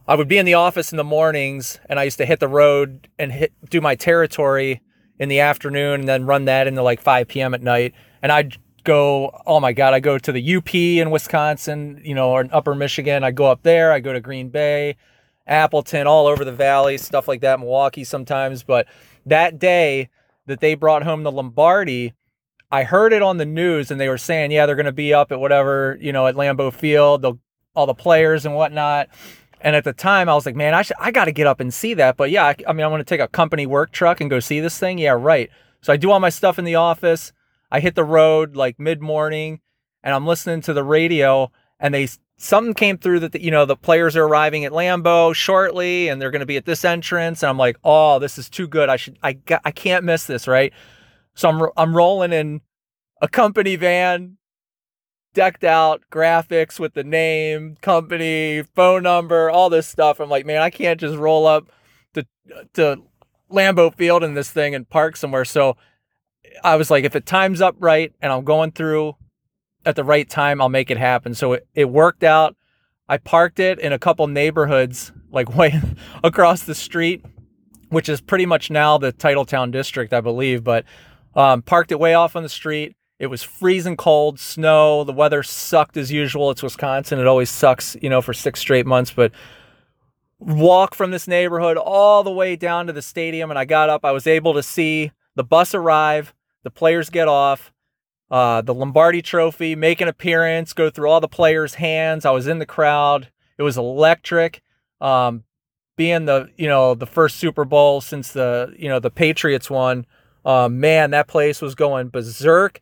I 0.06 0.14
would 0.14 0.28
be 0.28 0.38
in 0.38 0.46
the 0.46 0.54
office 0.54 0.92
in 0.92 0.96
the 0.96 1.04
mornings, 1.04 1.78
and 1.88 1.98
I 1.98 2.04
used 2.04 2.18
to 2.18 2.26
hit 2.26 2.40
the 2.40 2.48
road 2.48 3.08
and 3.18 3.32
hit 3.32 3.52
do 3.70 3.80
my 3.80 3.94
territory 3.94 4.80
in 5.18 5.28
the 5.28 5.40
afternoon, 5.40 6.00
and 6.00 6.08
then 6.08 6.26
run 6.26 6.46
that 6.46 6.66
into 6.66 6.82
like 6.82 7.00
5 7.00 7.28
p.m. 7.28 7.54
at 7.54 7.62
night, 7.62 7.94
and 8.20 8.32
I'd 8.32 8.56
go 8.84 9.30
oh 9.46 9.60
my 9.60 9.72
god 9.72 9.94
i 9.94 10.00
go 10.00 10.18
to 10.18 10.32
the 10.32 10.56
up 10.56 11.00
in 11.00 11.12
wisconsin 11.12 12.00
you 12.02 12.16
know 12.16 12.30
or 12.30 12.40
in 12.40 12.50
upper 12.50 12.74
michigan 12.74 13.22
i 13.22 13.30
go 13.30 13.44
up 13.44 13.62
there 13.62 13.92
i 13.92 14.00
go 14.00 14.12
to 14.12 14.20
green 14.20 14.48
bay 14.48 14.96
appleton 15.46 16.08
all 16.08 16.26
over 16.26 16.44
the 16.44 16.50
valley 16.50 16.98
stuff 16.98 17.28
like 17.28 17.40
that 17.42 17.60
milwaukee 17.60 18.02
sometimes 18.02 18.64
but 18.64 18.88
that 19.24 19.56
day 19.60 20.08
that 20.46 20.58
they 20.58 20.74
brought 20.74 21.04
home 21.04 21.22
the 21.22 21.30
lombardi 21.30 22.12
I 22.72 22.84
heard 22.84 23.12
it 23.12 23.20
on 23.20 23.36
the 23.36 23.44
news 23.44 23.90
and 23.90 24.00
they 24.00 24.08
were 24.08 24.16
saying, 24.16 24.50
yeah, 24.50 24.64
they're 24.64 24.76
going 24.76 24.86
to 24.86 24.92
be 24.92 25.12
up 25.12 25.30
at 25.30 25.38
whatever, 25.38 25.98
you 26.00 26.10
know, 26.10 26.26
at 26.26 26.36
Lambeau 26.36 26.72
Field, 26.72 27.22
all 27.74 27.84
the 27.84 27.92
players 27.92 28.46
and 28.46 28.54
whatnot. 28.54 29.10
And 29.64 29.76
at 29.76 29.84
the 29.84 29.92
time, 29.92 30.28
I 30.28 30.34
was 30.34 30.44
like, 30.44 30.56
man, 30.56 30.74
I 30.74 30.82
should, 30.82 30.96
I 30.98 31.12
got 31.12 31.26
to 31.26 31.32
get 31.32 31.46
up 31.46 31.60
and 31.60 31.72
see 31.72 31.94
that. 31.94 32.16
But 32.16 32.30
yeah, 32.30 32.46
I, 32.46 32.56
I 32.66 32.72
mean, 32.72 32.84
I 32.84 32.88
want 32.88 33.00
to 33.00 33.04
take 33.04 33.20
a 33.20 33.28
company 33.28 33.64
work 33.64 33.92
truck 33.92 34.20
and 34.20 34.28
go 34.28 34.40
see 34.40 34.60
this 34.60 34.78
thing. 34.78 34.98
Yeah, 34.98 35.12
right. 35.12 35.48
So 35.80 35.92
I 35.92 35.96
do 35.96 36.10
all 36.10 36.20
my 36.20 36.30
stuff 36.30 36.58
in 36.58 36.64
the 36.64 36.74
office. 36.74 37.32
I 37.70 37.80
hit 37.80 37.94
the 37.94 38.04
road 38.04 38.56
like 38.56 38.78
mid 38.78 39.00
morning 39.00 39.60
and 40.02 40.14
I'm 40.14 40.26
listening 40.26 40.60
to 40.62 40.72
the 40.72 40.84
radio 40.84 41.50
and 41.78 41.94
they, 41.94 42.08
something 42.36 42.74
came 42.74 42.98
through 42.98 43.20
that, 43.20 43.32
the, 43.32 43.42
you 43.42 43.52
know, 43.52 43.64
the 43.64 43.76
players 43.76 44.16
are 44.16 44.24
arriving 44.24 44.64
at 44.64 44.72
Lambeau 44.72 45.32
shortly 45.32 46.08
and 46.08 46.20
they're 46.20 46.32
going 46.32 46.40
to 46.40 46.46
be 46.46 46.56
at 46.56 46.66
this 46.66 46.84
entrance. 46.84 47.42
And 47.42 47.50
I'm 47.50 47.58
like, 47.58 47.78
oh, 47.84 48.18
this 48.18 48.38
is 48.38 48.50
too 48.50 48.66
good. 48.66 48.88
I 48.88 48.96
should, 48.96 49.16
I, 49.22 49.38
I 49.64 49.70
can't 49.70 50.04
miss 50.04 50.26
this. 50.26 50.48
Right. 50.48 50.72
So 51.34 51.48
I'm 51.48 51.70
I'm 51.76 51.96
rolling 51.96 52.32
in 52.32 52.60
a 53.20 53.28
company 53.28 53.76
van, 53.76 54.36
decked 55.34 55.64
out 55.64 56.02
graphics 56.10 56.78
with 56.78 56.94
the 56.94 57.04
name, 57.04 57.76
company, 57.80 58.62
phone 58.74 59.02
number, 59.02 59.50
all 59.50 59.70
this 59.70 59.86
stuff. 59.86 60.20
I'm 60.20 60.28
like, 60.28 60.46
man, 60.46 60.62
I 60.62 60.70
can't 60.70 61.00
just 61.00 61.16
roll 61.16 61.46
up 61.46 61.70
to 62.14 62.26
to 62.74 63.02
Lambeau 63.50 63.94
Field 63.94 64.24
in 64.24 64.34
this 64.34 64.50
thing 64.50 64.74
and 64.74 64.88
park 64.88 65.16
somewhere. 65.16 65.44
So 65.44 65.76
I 66.64 66.76
was 66.76 66.90
like, 66.90 67.04
if 67.04 67.16
it 67.16 67.26
times 67.26 67.60
up 67.60 67.76
right 67.78 68.12
and 68.20 68.32
I'm 68.32 68.44
going 68.44 68.72
through 68.72 69.16
at 69.84 69.96
the 69.96 70.04
right 70.04 70.28
time, 70.28 70.60
I'll 70.60 70.68
make 70.68 70.90
it 70.90 70.98
happen. 70.98 71.34
So 71.34 71.54
it, 71.54 71.66
it 71.74 71.88
worked 71.90 72.22
out. 72.22 72.56
I 73.08 73.18
parked 73.18 73.58
it 73.58 73.78
in 73.78 73.92
a 73.92 73.98
couple 73.98 74.26
neighborhoods, 74.26 75.12
like 75.30 75.54
way 75.56 75.80
across 76.22 76.62
the 76.62 76.74
street, 76.74 77.24
which 77.88 78.08
is 78.08 78.20
pretty 78.20 78.46
much 78.46 78.70
now 78.70 78.98
the 78.98 79.12
Titletown 79.12 79.70
district, 79.70 80.12
I 80.12 80.20
believe. 80.20 80.64
But 80.64 80.84
um, 81.34 81.62
parked 81.62 81.92
it 81.92 82.00
way 82.00 82.14
off 82.14 82.36
on 82.36 82.42
the 82.42 82.48
street. 82.48 82.96
It 83.22 83.30
was 83.30 83.44
freezing 83.44 83.96
cold, 83.96 84.40
snow. 84.40 85.04
The 85.04 85.12
weather 85.12 85.44
sucked 85.44 85.96
as 85.96 86.10
usual. 86.10 86.50
It's 86.50 86.60
Wisconsin. 86.60 87.20
It 87.20 87.28
always 87.28 87.50
sucks, 87.50 87.96
you 88.02 88.10
know, 88.10 88.20
for 88.20 88.34
six 88.34 88.58
straight 88.58 88.84
months. 88.84 89.12
But 89.12 89.30
walk 90.40 90.96
from 90.96 91.12
this 91.12 91.28
neighborhood 91.28 91.76
all 91.76 92.24
the 92.24 92.32
way 92.32 92.56
down 92.56 92.88
to 92.88 92.92
the 92.92 93.00
stadium. 93.00 93.48
And 93.48 93.56
I 93.56 93.64
got 93.64 93.88
up. 93.88 94.04
I 94.04 94.10
was 94.10 94.26
able 94.26 94.54
to 94.54 94.62
see 94.62 95.12
the 95.36 95.44
bus 95.44 95.72
arrive, 95.72 96.34
the 96.64 96.70
players 96.72 97.10
get 97.10 97.28
off, 97.28 97.72
uh, 98.28 98.60
the 98.60 98.74
Lombardi 98.74 99.22
trophy 99.22 99.76
make 99.76 100.00
an 100.00 100.08
appearance, 100.08 100.72
go 100.72 100.90
through 100.90 101.08
all 101.08 101.20
the 101.20 101.28
players' 101.28 101.74
hands. 101.74 102.24
I 102.24 102.32
was 102.32 102.48
in 102.48 102.58
the 102.58 102.66
crowd. 102.66 103.28
It 103.56 103.62
was 103.62 103.78
electric. 103.78 104.62
Um, 105.00 105.44
being 105.96 106.24
the, 106.24 106.48
you 106.56 106.66
know, 106.66 106.96
the 106.96 107.06
first 107.06 107.36
Super 107.36 107.64
Bowl 107.64 108.00
since 108.00 108.32
the, 108.32 108.74
you 108.76 108.88
know, 108.88 108.98
the 108.98 109.10
Patriots 109.10 109.70
won 109.70 110.06
uh, 110.44 110.68
man, 110.68 111.10
that 111.12 111.28
place 111.28 111.62
was 111.62 111.74
going 111.74 112.08
berserk. 112.08 112.80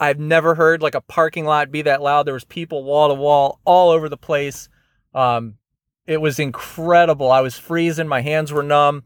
I've 0.00 0.18
never 0.18 0.54
heard 0.54 0.82
like 0.82 0.94
a 0.94 1.00
parking 1.00 1.44
lot 1.44 1.70
be 1.70 1.82
that 1.82 2.02
loud. 2.02 2.26
There 2.26 2.34
was 2.34 2.44
people 2.44 2.84
wall 2.84 3.08
to 3.08 3.14
wall 3.14 3.60
all 3.64 3.90
over 3.90 4.08
the 4.08 4.16
place. 4.16 4.68
Um, 5.14 5.54
it 6.06 6.20
was 6.20 6.38
incredible. 6.38 7.30
I 7.30 7.40
was 7.40 7.58
freezing. 7.58 8.08
My 8.08 8.20
hands 8.20 8.52
were 8.52 8.62
numb. 8.62 9.04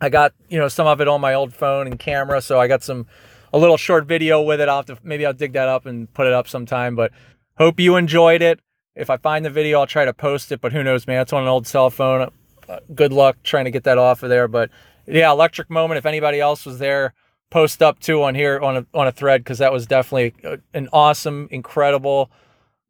I 0.00 0.08
got 0.08 0.34
you 0.48 0.58
know 0.58 0.68
some 0.68 0.86
of 0.86 1.00
it 1.00 1.08
on 1.08 1.20
my 1.20 1.34
old 1.34 1.52
phone 1.52 1.86
and 1.86 1.98
camera, 1.98 2.40
so 2.40 2.60
I 2.60 2.68
got 2.68 2.82
some 2.82 3.06
a 3.52 3.58
little 3.58 3.76
short 3.76 4.06
video 4.06 4.42
with 4.42 4.60
it. 4.60 4.68
I'll 4.68 4.76
have 4.76 4.86
to 4.86 4.98
maybe 5.02 5.26
I'll 5.26 5.32
dig 5.32 5.54
that 5.54 5.68
up 5.68 5.86
and 5.86 6.12
put 6.12 6.26
it 6.26 6.32
up 6.32 6.48
sometime. 6.48 6.94
But 6.94 7.12
hope 7.56 7.80
you 7.80 7.96
enjoyed 7.96 8.42
it. 8.42 8.60
If 8.94 9.10
I 9.10 9.16
find 9.16 9.44
the 9.44 9.50
video, 9.50 9.80
I'll 9.80 9.86
try 9.86 10.04
to 10.04 10.12
post 10.12 10.52
it, 10.52 10.60
but 10.60 10.72
who 10.72 10.82
knows, 10.82 11.06
man? 11.06 11.22
It's 11.22 11.32
on 11.32 11.42
an 11.42 11.48
old 11.48 11.66
cell 11.66 11.88
phone. 11.88 12.30
Uh, 12.68 12.80
good 12.94 13.12
luck 13.12 13.36
trying 13.44 13.64
to 13.64 13.70
get 13.70 13.84
that 13.84 13.96
off 13.96 14.22
of 14.22 14.28
there. 14.28 14.48
But 14.48 14.70
yeah, 15.06 15.30
electric 15.30 15.70
moment. 15.70 15.98
If 15.98 16.06
anybody 16.06 16.40
else 16.40 16.66
was 16.66 16.78
there, 16.78 17.14
post 17.50 17.82
up 17.82 17.98
too 17.98 18.22
on 18.22 18.34
here 18.34 18.60
on 18.60 18.78
a, 18.78 18.86
on 18.94 19.06
a 19.06 19.12
thread 19.12 19.42
because 19.42 19.58
that 19.58 19.72
was 19.72 19.86
definitely 19.86 20.34
an 20.74 20.88
awesome, 20.92 21.48
incredible 21.50 22.30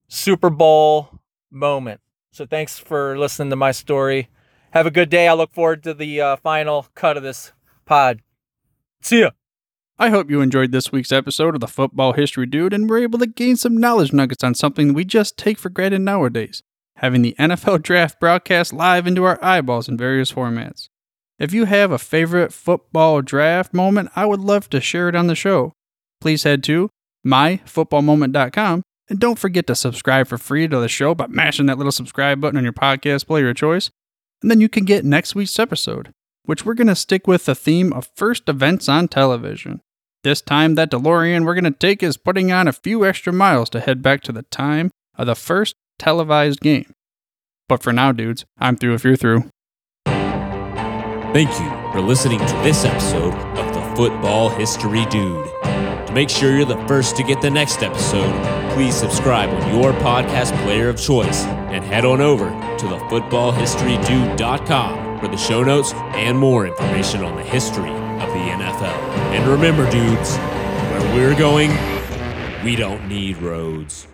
Super 0.09 0.51
Bowl 0.51 1.21
moment. 1.51 2.01
So 2.33 2.47
thanks 2.47 2.79
for 2.79 3.19
listening 3.19 3.51
to 3.51 3.57
my 3.57 3.73
story. 3.73 4.29
Have 4.73 4.87
a 4.87 4.91
good 4.91 5.09
day. 5.09 5.29
I 5.29 5.33
look 5.33 5.53
forward 5.53 5.83
to 5.85 5.95
the 5.95 6.21
uh, 6.21 6.37
final 6.37 6.87
cut 6.95 7.17
of 7.17 7.23
this 7.23 7.53
pod. 7.85 8.21
See 9.01 9.21
ya. 9.21 9.31
I 9.99 10.11
hope 10.11 10.31
you 10.31 10.41
enjoyed 10.41 10.71
this 10.71 10.93
week's 10.93 11.11
episode 11.11 11.55
of 11.55 11.61
the 11.61 11.67
Football 11.67 12.13
History 12.13 12.47
Dude 12.47 12.73
and 12.73 12.89
were 12.89 12.99
able 12.99 13.19
to 13.19 13.27
gain 13.27 13.57
some 13.57 13.77
knowledge 13.77 14.13
nuggets 14.13 14.45
on 14.45 14.55
something 14.55 14.93
we 14.93 15.05
just 15.05 15.37
take 15.37 15.59
for 15.59 15.71
granted 15.71 16.03
nowadays 16.03 16.63
having 16.99 17.23
the 17.23 17.35
NFL 17.39 17.83
draft 17.83 18.19
broadcast 18.21 18.73
live 18.73 19.07
into 19.07 19.25
our 19.25 19.43
eyeballs 19.43 19.89
in 19.89 19.97
various 19.97 20.33
formats. 20.33 20.89
If 21.39 21.53
you 21.53 21.67
have 21.67 21.93
a 21.93 21.99
favorite 21.99 22.53
football 22.53 23.23
draft 23.23 23.73
moment, 23.73 24.11
I 24.17 24.27
would 24.27 24.41
love 24.41 24.69
to 24.71 24.81
share 24.81 25.09
it 25.09 25.15
on 25.15 25.29
the 25.29 25.37
show. 25.37 25.73
Please 26.21 26.43
head 26.43 26.65
to 26.65 26.91
myfootballmoment.com 27.25 28.83
and 29.09 29.19
don't 29.19 29.39
forget 29.39 29.67
to 29.69 29.75
subscribe 29.75 30.27
for 30.27 30.37
free 30.37 30.67
to 30.67 30.79
the 30.79 30.89
show 30.89 31.15
by 31.15 31.27
mashing 31.29 31.67
that 31.67 31.79
little 31.79 31.93
subscribe 31.93 32.41
button 32.41 32.59
on 32.59 32.65
your 32.65 32.73
podcast 32.73 33.27
player 33.27 33.49
of 33.51 33.57
choice. 33.57 33.91
And 34.43 34.51
then 34.51 34.61
you 34.61 34.69
can 34.69 34.85
get 34.85 35.05
next 35.05 35.35
week's 35.35 35.59
episode, 35.59 36.13
which 36.45 36.65
we're 36.65 36.75
going 36.75 36.89
to 36.89 36.97
stick 36.97 37.27
with 37.27 37.45
the 37.45 37.55
theme 37.55 37.93
of 37.93 38.11
first 38.17 38.49
events 38.49 38.89
on 38.89 39.09
television. 39.09 39.81
This 40.25 40.41
time, 40.41 40.75
that 40.75 40.91
DeLorean 40.91 41.45
we're 41.45 41.55
going 41.55 41.65
to 41.65 41.71
take 41.71 42.03
is 42.03 42.17
putting 42.17 42.51
on 42.51 42.67
a 42.67 42.73
few 42.73 43.07
extra 43.07 43.33
miles 43.33 43.71
to 43.71 43.81
head 43.81 44.03
back 44.03 44.23
to 44.23 44.33
the 44.33 44.43
time 44.43 44.91
of 45.17 45.27
the 45.27 45.37
first 45.37 45.77
televised 45.99 46.61
game. 46.61 46.93
But 47.69 47.83
for 47.83 47.93
now, 47.93 48.13
dudes, 48.13 48.45
I'm 48.59 48.77
through 48.77 48.95
if 48.95 49.05
you're 49.05 49.17
through. 49.17 49.49
Thank 51.33 51.51
you 51.61 51.69
for 51.93 52.01
listening 52.01 52.39
to 52.39 52.55
this 52.65 52.87
episode 52.87 53.35
of 53.35 53.75
the 53.75 53.83
Football 53.95 54.49
History 54.49 55.05
Dude. 55.11 55.45
To 55.63 56.11
make 56.15 56.31
sure 56.31 56.57
you're 56.57 56.65
the 56.65 56.83
first 56.89 57.17
to 57.17 57.23
get 57.23 57.43
the 57.43 57.51
next 57.51 57.83
episode, 57.83 58.33
please 58.73 58.95
subscribe 58.95 59.51
on 59.51 59.77
your 59.77 59.93
podcast 59.93 60.57
player 60.63 60.89
of 60.89 60.99
choice 60.99 61.45
and 61.45 61.85
head 61.85 62.07
on 62.07 62.23
over 62.23 62.49
to 62.49 62.87
thefootballhistorydude.com 62.87 65.21
for 65.21 65.29
the 65.29 65.37
show 65.37 65.63
notes 65.63 65.93
and 65.93 66.39
more 66.39 66.67
information 66.67 67.23
on 67.23 67.37
the 67.37 67.45
history 67.45 67.91
of 67.91 68.29
the 68.31 68.49
NFL. 68.49 68.97
And 69.35 69.47
remember, 69.47 69.85
dudes, 69.91 70.35
where 70.39 71.15
we're 71.15 71.37
going, 71.39 71.71
we 72.65 72.75
don't 72.75 73.07
need 73.07 73.37
roads. 73.37 74.09